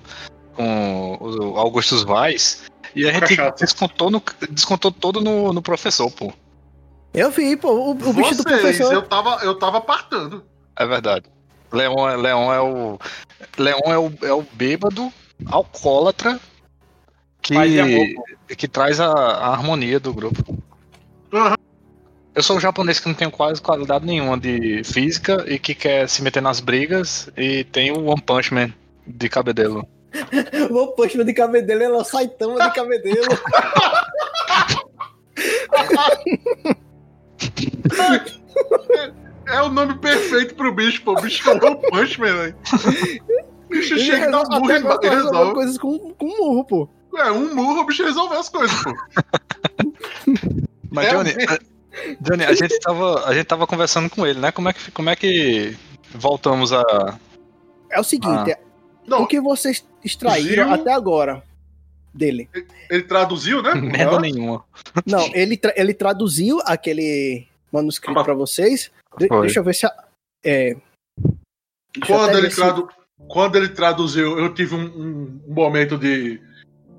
com 0.54 1.18
o 1.20 1.58
Augustus 1.58 2.04
Vaz 2.04 2.62
e 2.96 3.08
a 3.10 3.12
gente 3.12 3.36
Cachaça. 3.36 3.66
descontou, 3.66 4.12
no, 4.12 4.22
descontou 4.52 4.92
todo 4.92 5.20
no, 5.20 5.52
no 5.52 5.64
professor, 5.64 6.12
pô. 6.12 6.32
Eu 7.12 7.32
vi, 7.32 7.58
pô, 7.58 7.70
o, 7.72 7.90
o 7.92 7.96
bicho 7.96 8.36
do 8.36 8.44
Vocês, 8.44 8.62
professor. 8.62 8.94
eu 8.94 9.02
tava, 9.02 9.44
eu 9.44 9.58
tava 9.58 9.80
apartando. 9.80 10.46
É 10.78 10.86
verdade. 10.86 11.26
Leon, 11.72 12.08
é- 12.08 12.18
Leon 12.18 12.54
é 12.54 12.62
o. 12.62 13.00
Leon 13.58 13.82
é 13.86 13.98
o, 13.98 14.12
é 14.24 14.34
o 14.34 14.44
bêbado 14.54 15.12
alcoólatra 15.46 16.40
que, 17.42 17.56
que 18.56 18.68
traz 18.68 19.00
a, 19.00 19.12
a 19.12 19.52
harmonia 19.52 20.00
do 20.00 20.14
grupo. 20.14 20.58
Aham. 21.34 21.56
Eu 22.36 22.44
sou 22.44 22.58
um 22.58 22.60
japonês 22.60 23.00
que 23.00 23.08
não 23.08 23.16
tem 23.16 23.30
quase 23.30 23.62
qualidade 23.62 24.06
nenhuma 24.06 24.38
de 24.38 24.84
física 24.84 25.44
e 25.48 25.60
que 25.60 25.74
quer 25.74 26.08
se 26.08 26.22
meter 26.22 26.42
nas 26.42 26.60
brigas 26.60 27.30
e 27.36 27.64
tem 27.66 27.92
o 27.92 28.06
One 28.06 28.22
Punch 28.22 28.54
Man 28.54 28.72
de 29.06 29.28
cabedelo. 29.28 29.88
Vou 30.70 30.94
puxar 30.94 31.24
de 31.24 31.34
cabedelo, 31.34 31.84
é 31.84 31.90
o 31.90 32.04
Saitama 32.04 32.70
de 32.70 32.74
cabedelo. 32.74 33.28
É 39.52 39.62
o 39.62 39.70
nome 39.70 39.96
perfeito 39.98 40.56
pro 40.56 40.74
bicho, 40.74 41.02
pô. 41.04 41.14
O 41.14 41.22
bicho 41.22 41.44
chamou 41.44 41.72
o 41.72 41.76
Punchman, 41.78 42.34
velho. 42.34 42.56
O 43.66 43.70
bicho 43.70 43.94
Ele 43.96 44.04
chega 44.04 44.28
e 44.28 44.32
dá 44.32 44.38
um 44.42 44.44
resolve- 44.66 44.80
murro 44.80 45.00
e 45.04 45.10
resolve. 45.10 45.54
coisas 45.54 45.78
com, 45.78 46.14
com 46.14 46.26
murro, 46.28 46.64
pô. 46.66 46.90
É, 47.18 47.32
um 47.32 47.56
murro, 47.56 47.82
o 47.82 47.86
bicho 47.86 48.04
resolve 48.04 48.36
as 48.36 48.50
coisas, 48.50 48.76
pô. 48.84 48.94
Mas, 50.92 51.08
É, 51.08 51.12
Johnny, 51.12 51.32
a, 51.48 51.60
Johnny, 52.22 52.44
a 52.46 52.54
gente, 52.54 52.80
tava, 52.80 53.26
a 53.26 53.34
gente 53.34 53.46
tava 53.46 53.68
conversando 53.68 54.10
com 54.10 54.26
ele, 54.26 54.40
né? 54.40 54.52
Como 54.52 54.70
é 54.70 54.74
que, 54.74 54.92
como 54.92 55.10
é 55.10 55.16
que 55.16 55.76
voltamos 56.14 56.72
a. 56.74 57.18
É 57.92 58.00
o 58.00 58.04
seguinte, 58.04 58.56
Não, 59.08 59.24
o 59.24 59.28
que 59.28 59.40
vocês 59.42 59.84
extraíram 60.04 60.66
Viu? 60.66 60.74
até 60.76 60.94
agora 60.94 61.44
dele? 62.14 62.50
ele 62.90 63.04
traduziu, 63.04 63.62
né? 63.62 63.74
Merda 63.76 64.18
Ah, 64.18 64.20
nenhuma. 64.20 64.64
Não, 65.06 65.30
ele, 65.34 65.58
tra- 65.58 65.74
ele 65.76 65.94
traduziu 65.94 66.60
aquele 66.66 67.48
manuscrito 67.72 68.20
Ah. 68.20 68.24
pra 68.24 68.34
vocês. 68.34 68.92
De- 69.18 69.28
Foi. 69.28 69.42
deixa 69.42 69.60
eu 69.60 69.64
ver 69.64 69.74
se. 69.76 69.86
a- 69.86 70.04
É, 70.44 70.76
Quando 72.06 72.34
ele, 72.38 72.42
ver 72.48 72.52
se- 72.52 72.56
tradu... 72.62 72.88
Quando 73.28 73.56
ele 73.58 73.70
traduziu, 73.70 74.40
eu 74.40 74.54
tive 74.54 74.76
um, 74.76 74.86
um- 74.86 75.42
um 75.48 75.54
momento 75.54 75.98
de, 75.98 76.40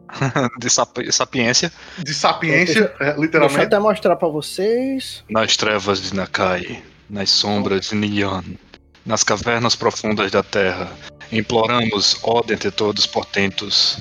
De 0.59 0.69
sap- 0.69 0.99
sapiência. 1.11 1.73
de 1.99 2.13
sapiência, 2.13 2.79
é, 3.01 3.05
Deixa 3.05 3.17
eu 3.17 3.23
literalmente. 3.23 3.61
até 3.61 3.79
mostrar 3.79 4.17
pra 4.17 4.29
vocês. 4.29 5.25
Nas 5.31 5.57
trevas 5.57 6.03
de 6.03 6.15
Nakai, 6.15 6.83
nas 7.09 7.31
sombras 7.31 7.89
de 7.89 7.95
Nian, 7.95 8.45
nas 9.07 9.25
cavernas 9.25 9.75
profundas 9.75 10.31
da 10.31 10.43
terra, 10.43 10.93
imploramos, 11.33 12.19
ó 12.23 12.43
detentores 12.43 13.07
portentos, 13.07 13.99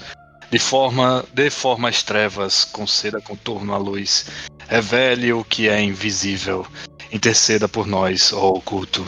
de 0.51 0.59
forma, 0.59 1.23
de 1.33 1.49
forma 1.49 1.87
às 1.87 2.03
trevas, 2.03 2.65
conceda 2.65 3.21
contorno 3.21 3.73
à 3.73 3.77
luz, 3.77 4.25
revele 4.67 5.31
o 5.31 5.43
que 5.45 5.69
é 5.69 5.81
invisível, 5.81 6.67
interceda 7.11 7.67
por 7.67 7.87
nós, 7.87 8.31
ó 8.33 8.49
oculto, 8.49 9.05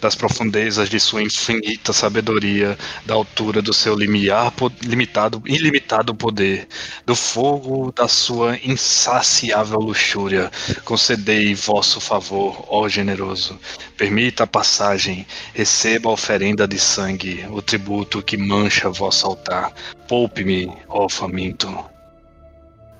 das 0.00 0.14
profundezas 0.14 0.88
de 0.88 0.98
sua 0.98 1.22
infinita 1.22 1.92
sabedoria, 1.92 2.76
da 3.06 3.14
altura 3.14 3.60
do 3.62 3.72
seu 3.72 3.94
limiar, 3.94 4.52
limitado, 4.82 5.42
ilimitado 5.46 6.14
poder, 6.14 6.66
do 7.06 7.14
fogo 7.14 7.92
da 7.92 8.08
sua 8.08 8.58
insaciável 8.62 9.78
luxúria, 9.78 10.50
concedei 10.84 11.54
vosso 11.54 12.00
favor, 12.00 12.64
ó 12.68 12.88
generoso. 12.88 13.58
Permita 13.96 14.44
a 14.44 14.46
passagem, 14.46 15.26
receba 15.52 16.08
a 16.08 16.12
oferenda 16.12 16.66
de 16.66 16.78
sangue, 16.78 17.46
o 17.50 17.62
tributo 17.62 18.22
que 18.22 18.36
mancha 18.36 18.90
vosso 18.90 19.26
altar. 19.26 19.72
Poupe-me, 20.08 20.72
ó 20.88 21.08
faminto. 21.08 21.84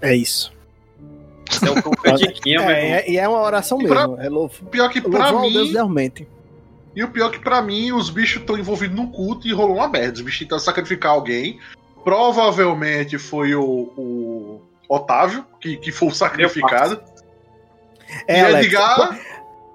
É 0.01 0.15
isso. 0.15 0.54
Esse 1.51 1.67
é 1.67 1.71
o. 1.71 2.61
É, 2.71 2.91
é- 2.91 3.11
e 3.11 3.19
é 3.19 3.29
uma 3.29 3.41
oração 3.41 3.81
E 3.81 3.87
pra- 3.87 4.09
mesmo. 4.09 4.23
É 4.23 4.29
louvo. 4.29 4.65
Pior 4.67 4.89
que 4.91 5.01
pra 5.01 5.27
ao 5.29 5.41
Deus 5.43 5.67
mim, 5.69 5.73
realmente. 5.73 6.29
e 6.95 7.03
o 7.05 7.09
pior 7.09 7.31
que 7.31 7.39
pra 7.39 7.61
mim, 7.63 7.93
os 7.93 8.09
bichos 8.11 8.41
estão 8.41 8.59
envolvidos 8.59 8.97
no 8.97 9.09
culto 9.11 9.47
e 9.47 9.53
rolou 9.53 9.77
uma 9.77 9.89
merda. 9.89 10.15
Os 10.15 10.21
bichos 10.23 10.41
tentam 10.41 10.59
sacrificar 10.59 11.13
alguém. 11.13 11.59
Provavelmente 12.03 13.19
foi 13.19 13.55
o, 13.55 13.63
o 13.97 14.61
Otávio 14.89 15.45
que, 15.61 15.77
que 15.77 15.91
foi 15.91 16.09
o 16.09 16.15
sacrificado. 16.15 17.01
É, 18.29 18.39
e 18.41 18.45
Alex, 18.45 18.67
Edgar, 18.67 19.21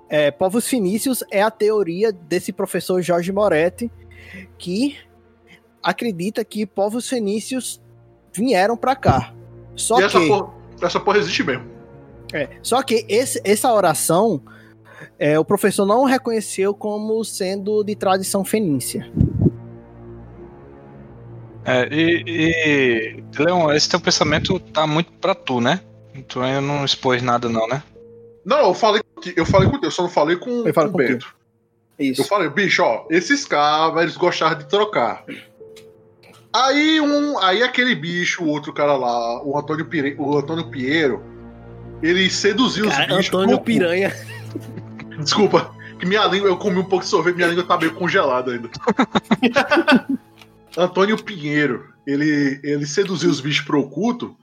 é, 0.07 0.31
povos 0.31 0.67
finícios 0.67 1.23
é 1.31 1.41
a 1.41 1.51
teoria 1.51 2.11
desse 2.11 2.51
professor 2.53 3.01
Jorge 3.01 3.31
Moretti 3.31 3.91
que 4.57 4.97
acredita 5.83 6.43
que 6.45 6.65
povos 6.65 7.07
fenícios 7.09 7.81
vieram 8.33 8.77
pra 8.77 8.95
cá. 8.95 9.33
Só 9.75 9.99
e 9.99 10.03
essa 10.03 10.19
que, 10.19 10.27
porra, 10.27 10.53
essa 10.81 10.99
porra 10.99 11.17
existe 11.17 11.43
mesmo. 11.43 11.65
é, 12.33 12.47
só 12.61 12.81
que 12.83 13.05
esse- 13.09 13.41
essa 13.43 13.71
oração 13.73 14.41
é, 15.17 15.37
o 15.39 15.45
professor 15.45 15.85
não 15.85 16.03
reconheceu 16.05 16.73
como 16.73 17.23
sendo 17.23 17.83
de 17.83 17.95
tradição 17.95 18.43
fenícia. 18.45 19.09
É, 21.65 21.87
e, 21.91 22.23
e 22.27 23.23
Leon, 23.37 23.71
esse 23.73 23.87
teu 23.89 23.99
pensamento 23.99 24.59
tá 24.59 24.87
muito 24.87 25.11
pra 25.13 25.35
tu, 25.35 25.59
né? 25.61 25.81
Tu 26.27 26.41
ainda 26.41 26.61
não 26.61 26.83
expôs 26.85 27.21
nada, 27.21 27.47
não, 27.49 27.67
né? 27.67 27.83
Não, 28.45 28.59
eu 28.69 28.73
falei, 28.73 29.01
eu 29.35 29.45
falei 29.45 29.69
com 29.69 29.77
eu 29.83 29.91
só 29.91 30.03
não 30.03 30.09
falei 30.09 30.35
com, 30.37 30.65
Eu 30.67 30.73
falo 30.73 30.89
com 30.91 30.97
o 30.97 31.01
contigo. 31.01 31.19
Bento. 31.19 31.35
Isso. 31.99 32.21
Eu 32.21 32.25
falei, 32.25 32.49
bicho, 32.49 32.81
ó, 32.81 33.05
esses 33.09 33.45
caras, 33.45 34.01
eles 34.01 34.15
gostaram 34.17 34.57
de 34.57 34.65
trocar. 34.67 35.23
Aí 36.55 36.99
um, 36.99 37.37
aí 37.39 37.61
aquele 37.61 37.93
bicho, 37.93 38.43
o 38.43 38.47
outro 38.47 38.73
cara 38.73 38.95
lá, 38.95 39.43
o 39.43 39.57
Antônio, 39.57 39.85
Pire, 39.85 40.15
o 40.17 40.37
Antônio 40.37 40.67
Piero, 40.69 41.21
ele 42.01 42.29
seduziu 42.29 42.87
os 42.87 42.93
Cara, 42.93 43.17
bichos. 43.17 43.27
Antônio 43.27 43.57
pro- 43.57 43.65
Piranha. 43.65 44.13
Desculpa, 45.19 45.75
que 45.99 46.05
minha 46.05 46.25
língua, 46.25 46.47
eu 46.49 46.57
comi 46.57 46.79
um 46.79 46.85
pouco 46.85 47.03
de 47.05 47.11
sorvete, 47.11 47.35
minha 47.35 47.49
língua 47.49 47.65
tá 47.65 47.77
meio 47.77 47.93
congelada 47.93 48.53
ainda. 48.53 48.69
Antônio 50.77 51.21
Pinheiro, 51.21 51.93
ele, 52.05 52.59
ele 52.63 52.85
seduziu 52.85 53.29
os 53.29 53.41
bichos 53.41 53.65
pro 53.65 53.79
oculto 53.81 54.35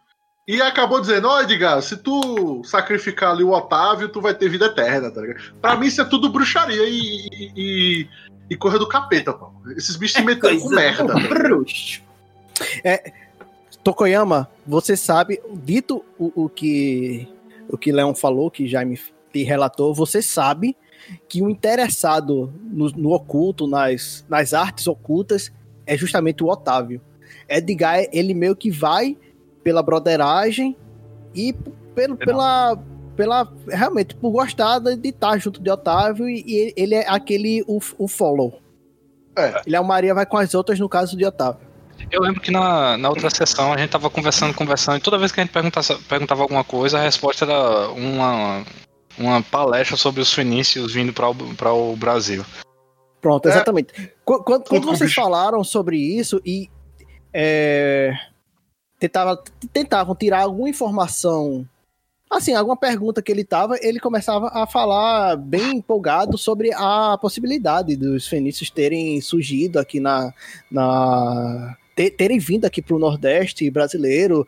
e 0.46 0.60
acabou 0.60 1.00
dizendo: 1.00 1.28
Ó, 1.28 1.40
Edgar, 1.40 1.80
se 1.82 1.96
tu 1.96 2.62
sacrificar 2.64 3.32
ali 3.32 3.42
o 3.42 3.50
Otávio, 3.52 4.08
tu 4.08 4.20
vai 4.20 4.34
ter 4.34 4.48
vida 4.48 4.66
eterna, 4.66 5.10
tá 5.10 5.20
ligado? 5.20 5.40
Pra 5.60 5.76
mim, 5.76 5.86
isso 5.86 6.00
é 6.00 6.04
tudo 6.04 6.28
bruxaria 6.28 6.84
e, 6.88 7.28
e, 7.32 7.52
e, 7.56 8.08
e 8.48 8.56
coisa 8.56 8.78
do 8.78 8.88
capeta, 8.88 9.32
pô. 9.32 9.50
Esses 9.76 9.96
bichos 9.96 10.16
se 10.16 10.22
meteram 10.22 10.58
com 10.60 10.68
merda. 10.68 11.14
Bruxo. 11.14 12.02
Tokoyama, 13.82 14.48
você 14.66 14.96
sabe, 14.96 15.40
dito 15.52 16.04
o, 16.18 16.44
o 16.44 16.48
que 16.48 17.28
o 17.68 17.76
que 17.76 17.92
Leon 17.92 18.14
falou, 18.14 18.50
que 18.50 18.66
Jaime 18.66 18.98
te 19.32 19.42
relatou, 19.42 19.94
você 19.94 20.22
sabe 20.22 20.76
que 21.28 21.42
o 21.42 21.50
interessado 21.50 22.52
no, 22.62 22.90
no 22.90 23.12
oculto, 23.12 23.66
nas, 23.66 24.24
nas 24.28 24.54
artes 24.54 24.86
ocultas, 24.86 25.52
é 25.86 25.96
justamente 25.96 26.42
o 26.42 26.48
Otávio. 26.48 27.00
Edgar, 27.48 28.06
ele 28.12 28.34
meio 28.34 28.56
que 28.56 28.70
vai 28.70 29.16
pela 29.62 29.82
broderagem 29.82 30.76
e 31.34 31.52
pelo, 31.94 32.16
pela, 32.16 32.76
pela. 33.16 33.50
Realmente, 33.68 34.14
por 34.14 34.30
gostar 34.30 34.78
de 34.78 35.08
estar 35.08 35.38
junto 35.38 35.60
de 35.60 35.70
Otávio 35.70 36.28
e, 36.28 36.44
e 36.46 36.74
ele 36.76 36.94
é 36.94 37.08
aquele, 37.08 37.62
o, 37.66 37.80
o 37.98 38.06
follow. 38.06 38.60
É. 39.36 39.62
Ele 39.66 39.76
é 39.76 39.80
o 39.80 39.84
Maria 39.84 40.14
vai 40.14 40.24
com 40.26 40.36
as 40.38 40.54
outras 40.54 40.78
no 40.78 40.88
caso 40.88 41.16
de 41.16 41.24
Otávio. 41.24 41.60
Eu 42.10 42.20
lembro 42.20 42.40
que 42.40 42.50
na, 42.50 42.96
na 42.98 43.08
outra 43.08 43.28
sessão 43.30 43.72
a 43.72 43.76
gente 43.78 43.90
tava 43.90 44.08
conversando, 44.10 44.54
conversando, 44.54 44.98
e 44.98 45.00
toda 45.00 45.18
vez 45.18 45.32
que 45.32 45.40
a 45.40 45.44
gente 45.44 45.52
perguntava, 45.52 45.98
perguntava 46.08 46.42
alguma 46.42 46.62
coisa, 46.62 46.98
a 46.98 47.02
resposta 47.02 47.44
era 47.46 47.88
uma, 47.90 48.64
uma 49.18 49.42
palestra 49.42 49.96
sobre 49.96 50.20
os 50.20 50.32
fenícios 50.32 50.92
vindo 50.92 51.12
para 51.12 51.72
o 51.72 51.96
Brasil. 51.96 52.44
Pronto, 53.20 53.46
É. 53.48 53.52
exatamente. 53.52 53.92
Qu- 54.24 54.44
Quando, 54.44 54.64
quando 54.68 54.84
vocês 54.86 55.12
falaram 55.12 55.64
sobre 55.64 55.96
isso 55.96 56.40
e 56.44 56.68
é, 57.32 58.12
tentava, 59.00 59.42
tentavam 59.72 60.14
tirar 60.14 60.42
alguma 60.42 60.68
informação, 60.68 61.66
assim, 62.30 62.54
alguma 62.54 62.76
pergunta 62.76 63.22
que 63.22 63.30
ele 63.30 63.44
tava, 63.44 63.76
ele 63.80 64.00
começava 64.00 64.48
a 64.52 64.66
falar 64.66 65.36
bem 65.36 65.76
empolgado 65.76 66.36
sobre 66.36 66.70
a 66.74 67.18
possibilidade 67.20 67.96
dos 67.96 68.26
fenícios 68.26 68.70
terem 68.70 69.20
surgido 69.20 69.78
aqui 69.78 70.00
na. 70.00 70.32
na 70.70 71.76
ter- 71.94 72.10
terem 72.10 72.38
vindo 72.38 72.64
aqui 72.64 72.82
para 72.82 72.96
o 72.96 72.98
Nordeste 72.98 73.70
brasileiro. 73.70 74.46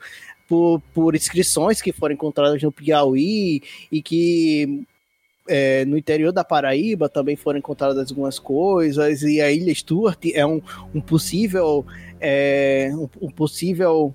Por, 0.49 0.81
por 0.95 1.15
inscrições 1.15 1.83
que 1.83 1.93
foram 1.93 2.15
encontradas 2.15 2.63
no 2.63 2.73
Piauí 2.73 3.61
e 3.93 4.01
que 4.01 4.87
é, 5.47 5.85
no 5.85 5.97
interior 5.97 6.33
da 6.33 6.43
Paraíba 6.43 7.07
também 7.07 7.37
foram 7.37 7.59
encontradas 7.59 8.11
algumas 8.11 8.39
coisas, 8.39 9.23
e 9.23 9.41
a 9.41 9.51
Ilha 9.51 9.75
Stuart 9.75 10.19
é 10.33 10.47
um, 10.47 10.63
um 10.95 11.03
possível 11.03 11.85
é, 12.21 12.91
um, 12.95 13.27
um 13.27 13.31
possível 13.31 14.15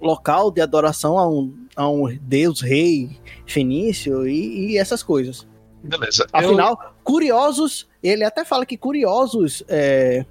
local 0.00 0.50
de 0.50 0.60
adoração 0.60 1.18
a 1.18 1.28
um, 1.28 1.52
a 1.76 1.88
um 1.88 2.06
deus 2.22 2.60
rei 2.60 3.10
fenício 3.46 4.26
e, 4.28 4.72
e 4.72 4.78
essas 4.78 5.02
coisas. 5.02 5.46
Beleza. 5.82 6.26
Afinal, 6.32 6.94
curiosos, 7.02 7.88
ele 8.02 8.24
até 8.24 8.44
fala 8.44 8.66
que 8.66 8.76
curiosos 8.76 9.62
é, 9.68 10.24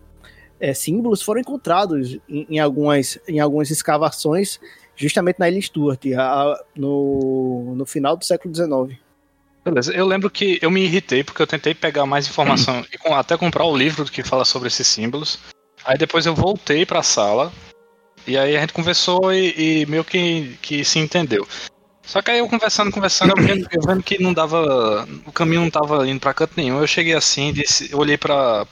é, 0.60 0.74
símbolos 0.74 1.22
foram 1.22 1.42
encontrados 1.42 2.18
em, 2.30 2.46
em 2.50 2.60
algumas, 2.60 3.18
em 3.28 3.40
algumas 3.40 3.72
escavações 3.72 4.60
justamente 4.96 5.40
na 5.40 5.50
Ilha 5.50 5.62
Stuart, 5.62 6.06
a- 6.18 6.62
no, 6.76 7.74
no 7.76 7.86
final 7.86 8.18
do 8.18 8.26
século 8.26 8.54
XIX. 8.54 9.00
Beleza, 9.64 9.94
eu 9.94 10.06
lembro 10.06 10.30
que 10.30 10.60
eu 10.62 10.70
me 10.70 10.82
irritei 10.84 11.24
porque 11.24 11.42
eu 11.42 11.48
tentei 11.48 11.74
pegar 11.74 12.06
mais 12.06 12.28
informação 12.28 12.86
e 12.94 12.98
com- 12.98 13.14
até 13.16 13.38
comprar 13.38 13.66
o 13.66 13.76
livro 13.76 14.06
que 14.06 14.24
fala 14.24 14.44
sobre 14.46 14.68
esses 14.68 14.86
símbolos. 14.88 15.40
Aí 15.86 15.98
depois 15.98 16.26
eu 16.26 16.36
voltei 16.36 16.86
pra 16.86 17.02
sala 17.02 17.52
e 18.30 18.38
aí 18.38 18.56
a 18.56 18.60
gente 18.62 18.74
conversou 18.74 19.34
e, 19.34 19.82
e 19.82 19.86
meio 19.88 20.04
que, 20.04 20.58
que 20.62 20.84
se 20.86 21.00
entendeu. 21.00 21.48
Só 22.04 22.22
que 22.22 22.32
aí 22.32 22.40
eu 22.40 22.48
conversando, 22.50 22.92
conversando, 22.92 23.34
eu 23.36 23.36
vendo, 23.44 23.68
eu 23.72 23.82
vendo 23.82 24.02
que 24.04 24.22
não 24.22 24.34
dava. 24.34 25.08
O 25.26 25.32
caminho 25.32 25.62
não 25.62 25.70
tava 25.70 26.08
indo 26.08 26.20
pra 26.20 26.34
canto 26.34 26.54
nenhum. 26.58 26.80
Eu 26.80 26.88
cheguei 26.88 27.14
assim, 27.14 27.54
disse, 27.54 27.94
olhei 27.94 28.18
pra, 28.18 28.66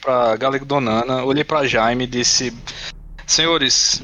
pra 0.00 0.36
Galego 0.36 0.64
Donana, 0.64 1.24
olhei 1.24 1.42
pra 1.42 1.66
Jaime 1.66 2.04
e 2.04 2.06
disse: 2.06 2.52
Senhores, 3.26 4.02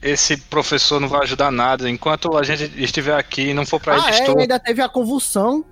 esse 0.00 0.36
professor 0.36 0.98
não 1.00 1.08
vai 1.08 1.22
ajudar 1.24 1.50
nada. 1.50 1.90
Enquanto 1.90 2.36
a 2.36 2.42
gente 2.42 2.72
estiver 2.82 3.14
aqui 3.14 3.50
e 3.50 3.54
não 3.54 3.66
for 3.66 3.78
pra 3.80 4.02
ah, 4.02 4.08
é, 4.08 4.10
Estudo, 4.12 4.40
ainda 4.40 4.58
teve 4.58 4.80
a 4.80 4.88
convulsão 4.88 5.64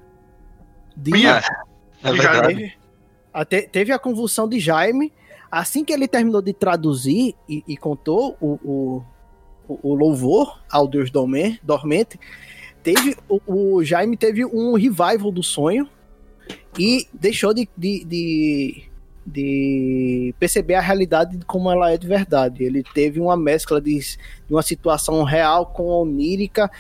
de. 0.97 1.11
Minha- 1.13 1.43
É 2.05 2.13
verdade. 2.13 2.55
Teve, 2.55 2.75
até- 3.33 3.63
teve 3.63 3.93
a 3.93 3.99
convulsão 3.99 4.47
de 4.49 4.61
Jaime. 4.61 5.13
Assim 5.51 5.85
que 5.85 5.93
ele 5.93 6.07
terminou 6.07 6.43
de 6.43 6.53
traduzir 6.53 7.35
e, 7.49 7.65
e 7.67 7.77
contou 7.77 8.37
o, 8.41 8.59
o, 8.65 9.03
o- 9.83 9.95
louvor 9.95 10.61
ao 10.71 10.87
Deus 10.87 11.11
dorme- 11.11 11.59
dormente, 11.63 12.19
teve 12.83 13.17
o, 13.29 13.41
o 13.77 13.85
Jaime 13.85 14.17
teve 14.17 14.45
um 14.45 14.75
revival 14.75 15.31
do 15.33 15.43
sonho 15.43 15.89
e 16.79 17.07
deixou 17.13 17.53
de, 17.55 17.69
de, 17.77 18.05
de, 18.05 18.85
de 19.27 20.35
perceber 20.39 20.75
a 20.75 20.81
realidade 20.81 21.39
como 21.47 21.71
ela 21.71 21.91
é 21.93 21.97
de 21.99 22.07
verdade. 22.07 22.63
Ele 22.65 22.83
teve 22.95 23.19
uma 23.21 23.37
mescla 23.37 23.81
de, 23.81 23.99
de 23.99 24.19
uma 24.55 24.63
situação 24.63 25.23
real 25.25 25.67
com 25.67 25.85
onírica, 25.87 26.71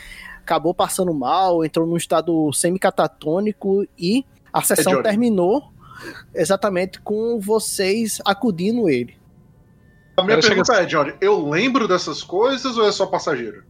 acabou 0.40 0.72
passando 0.74 1.12
mal, 1.14 1.64
entrou 1.64 1.86
num 1.86 1.96
estado 1.96 2.50
semi-catatônico 2.52 3.86
e 3.98 4.24
a 4.52 4.62
sessão 4.62 4.92
Johnny. 4.94 5.04
terminou 5.04 5.70
exatamente 6.34 7.00
com 7.00 7.38
vocês 7.40 8.20
acudindo 8.24 8.88
ele. 8.88 9.16
A 10.16 10.22
minha 10.22 10.40
chega 10.42 10.56
pergunta 10.56 10.74
é, 10.74 10.84
Johnny, 10.86 11.14
eu 11.20 11.48
lembro 11.48 11.86
dessas 11.86 12.22
coisas 12.22 12.76
ou 12.76 12.86
é 12.86 12.92
só 12.92 13.06
passageiro? 13.06 13.62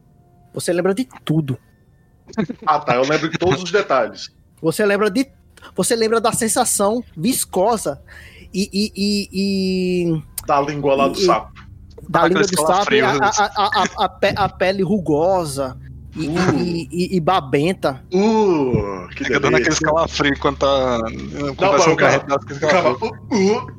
Você 0.55 0.73
lembra 0.73 0.95
de 0.95 1.07
tudo. 1.25 1.59
Ah, 2.67 2.79
tá, 2.79 2.97
eu 2.97 3.03
lembro 3.03 3.29
de 3.29 3.39
todos 3.39 3.63
os 3.63 3.71
detalhes. 3.71 4.35
Você 4.63 4.85
lembra 4.85 5.11
de. 5.11 5.27
Você 5.75 5.95
lembra 5.97 6.21
da 6.21 6.33
sensação 6.33 7.03
viscosa 7.17 8.03
e, 8.53 8.69
e- 8.73 8.93
e- 8.97 9.29
e 10.13 10.23
Da 10.47 10.61
língua 10.61 10.95
lá 10.95 11.09
do 11.09 11.17
sapo. 11.21 11.53
da 12.09 12.27
língua 12.29 12.43
do 12.43 12.61
sapo, 12.67 12.95
e 12.95 13.01
a, 13.01 13.11
a, 13.11 13.29
a, 13.29 13.83
a- 13.83 14.05
a 14.05 14.09
pe- 14.09 14.35
a 14.37 14.49
pele 14.49 14.83
rugosa 14.83 15.79
e, 16.19 16.27
e- 16.27 16.89
e- 16.91 17.17
e 17.17 17.21
babenta. 17.21 18.03
Uh, 18.13 19.09
que 19.11 19.25
Fica 19.25 19.41
dando 19.41 19.57
aquele 19.57 19.65
delícia. 19.65 19.73
escalafrio 19.73 20.39
quando 20.39 20.57
tá 20.59 20.99
Não, 21.33 21.55
conversando 21.55 21.97
com 21.97 22.05
a 22.05 22.93
uh, 22.93 23.65
uh, 23.65 23.73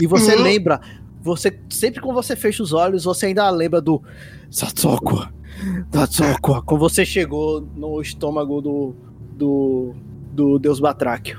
E 0.00 0.06
você 0.06 0.34
Uhum. 0.34 0.42
lembra, 0.42 0.80
você 1.22 1.56
sempre 1.70 2.00
quando 2.00 2.14
você 2.16 2.34
fecha 2.34 2.62
os 2.62 2.72
olhos, 2.72 3.04
você 3.04 3.26
ainda 3.26 3.48
lembra 3.50 3.80
do 3.80 4.02
Satsoko, 4.50 5.26
Satsoko, 5.92 6.62
quando 6.62 6.80
você 6.80 7.04
chegou 7.04 7.60
no 7.76 8.00
estômago 8.00 8.60
do, 8.60 8.94
do, 9.36 9.94
do 10.32 10.58
Deus 10.58 10.80
Batráquio. 10.80 11.30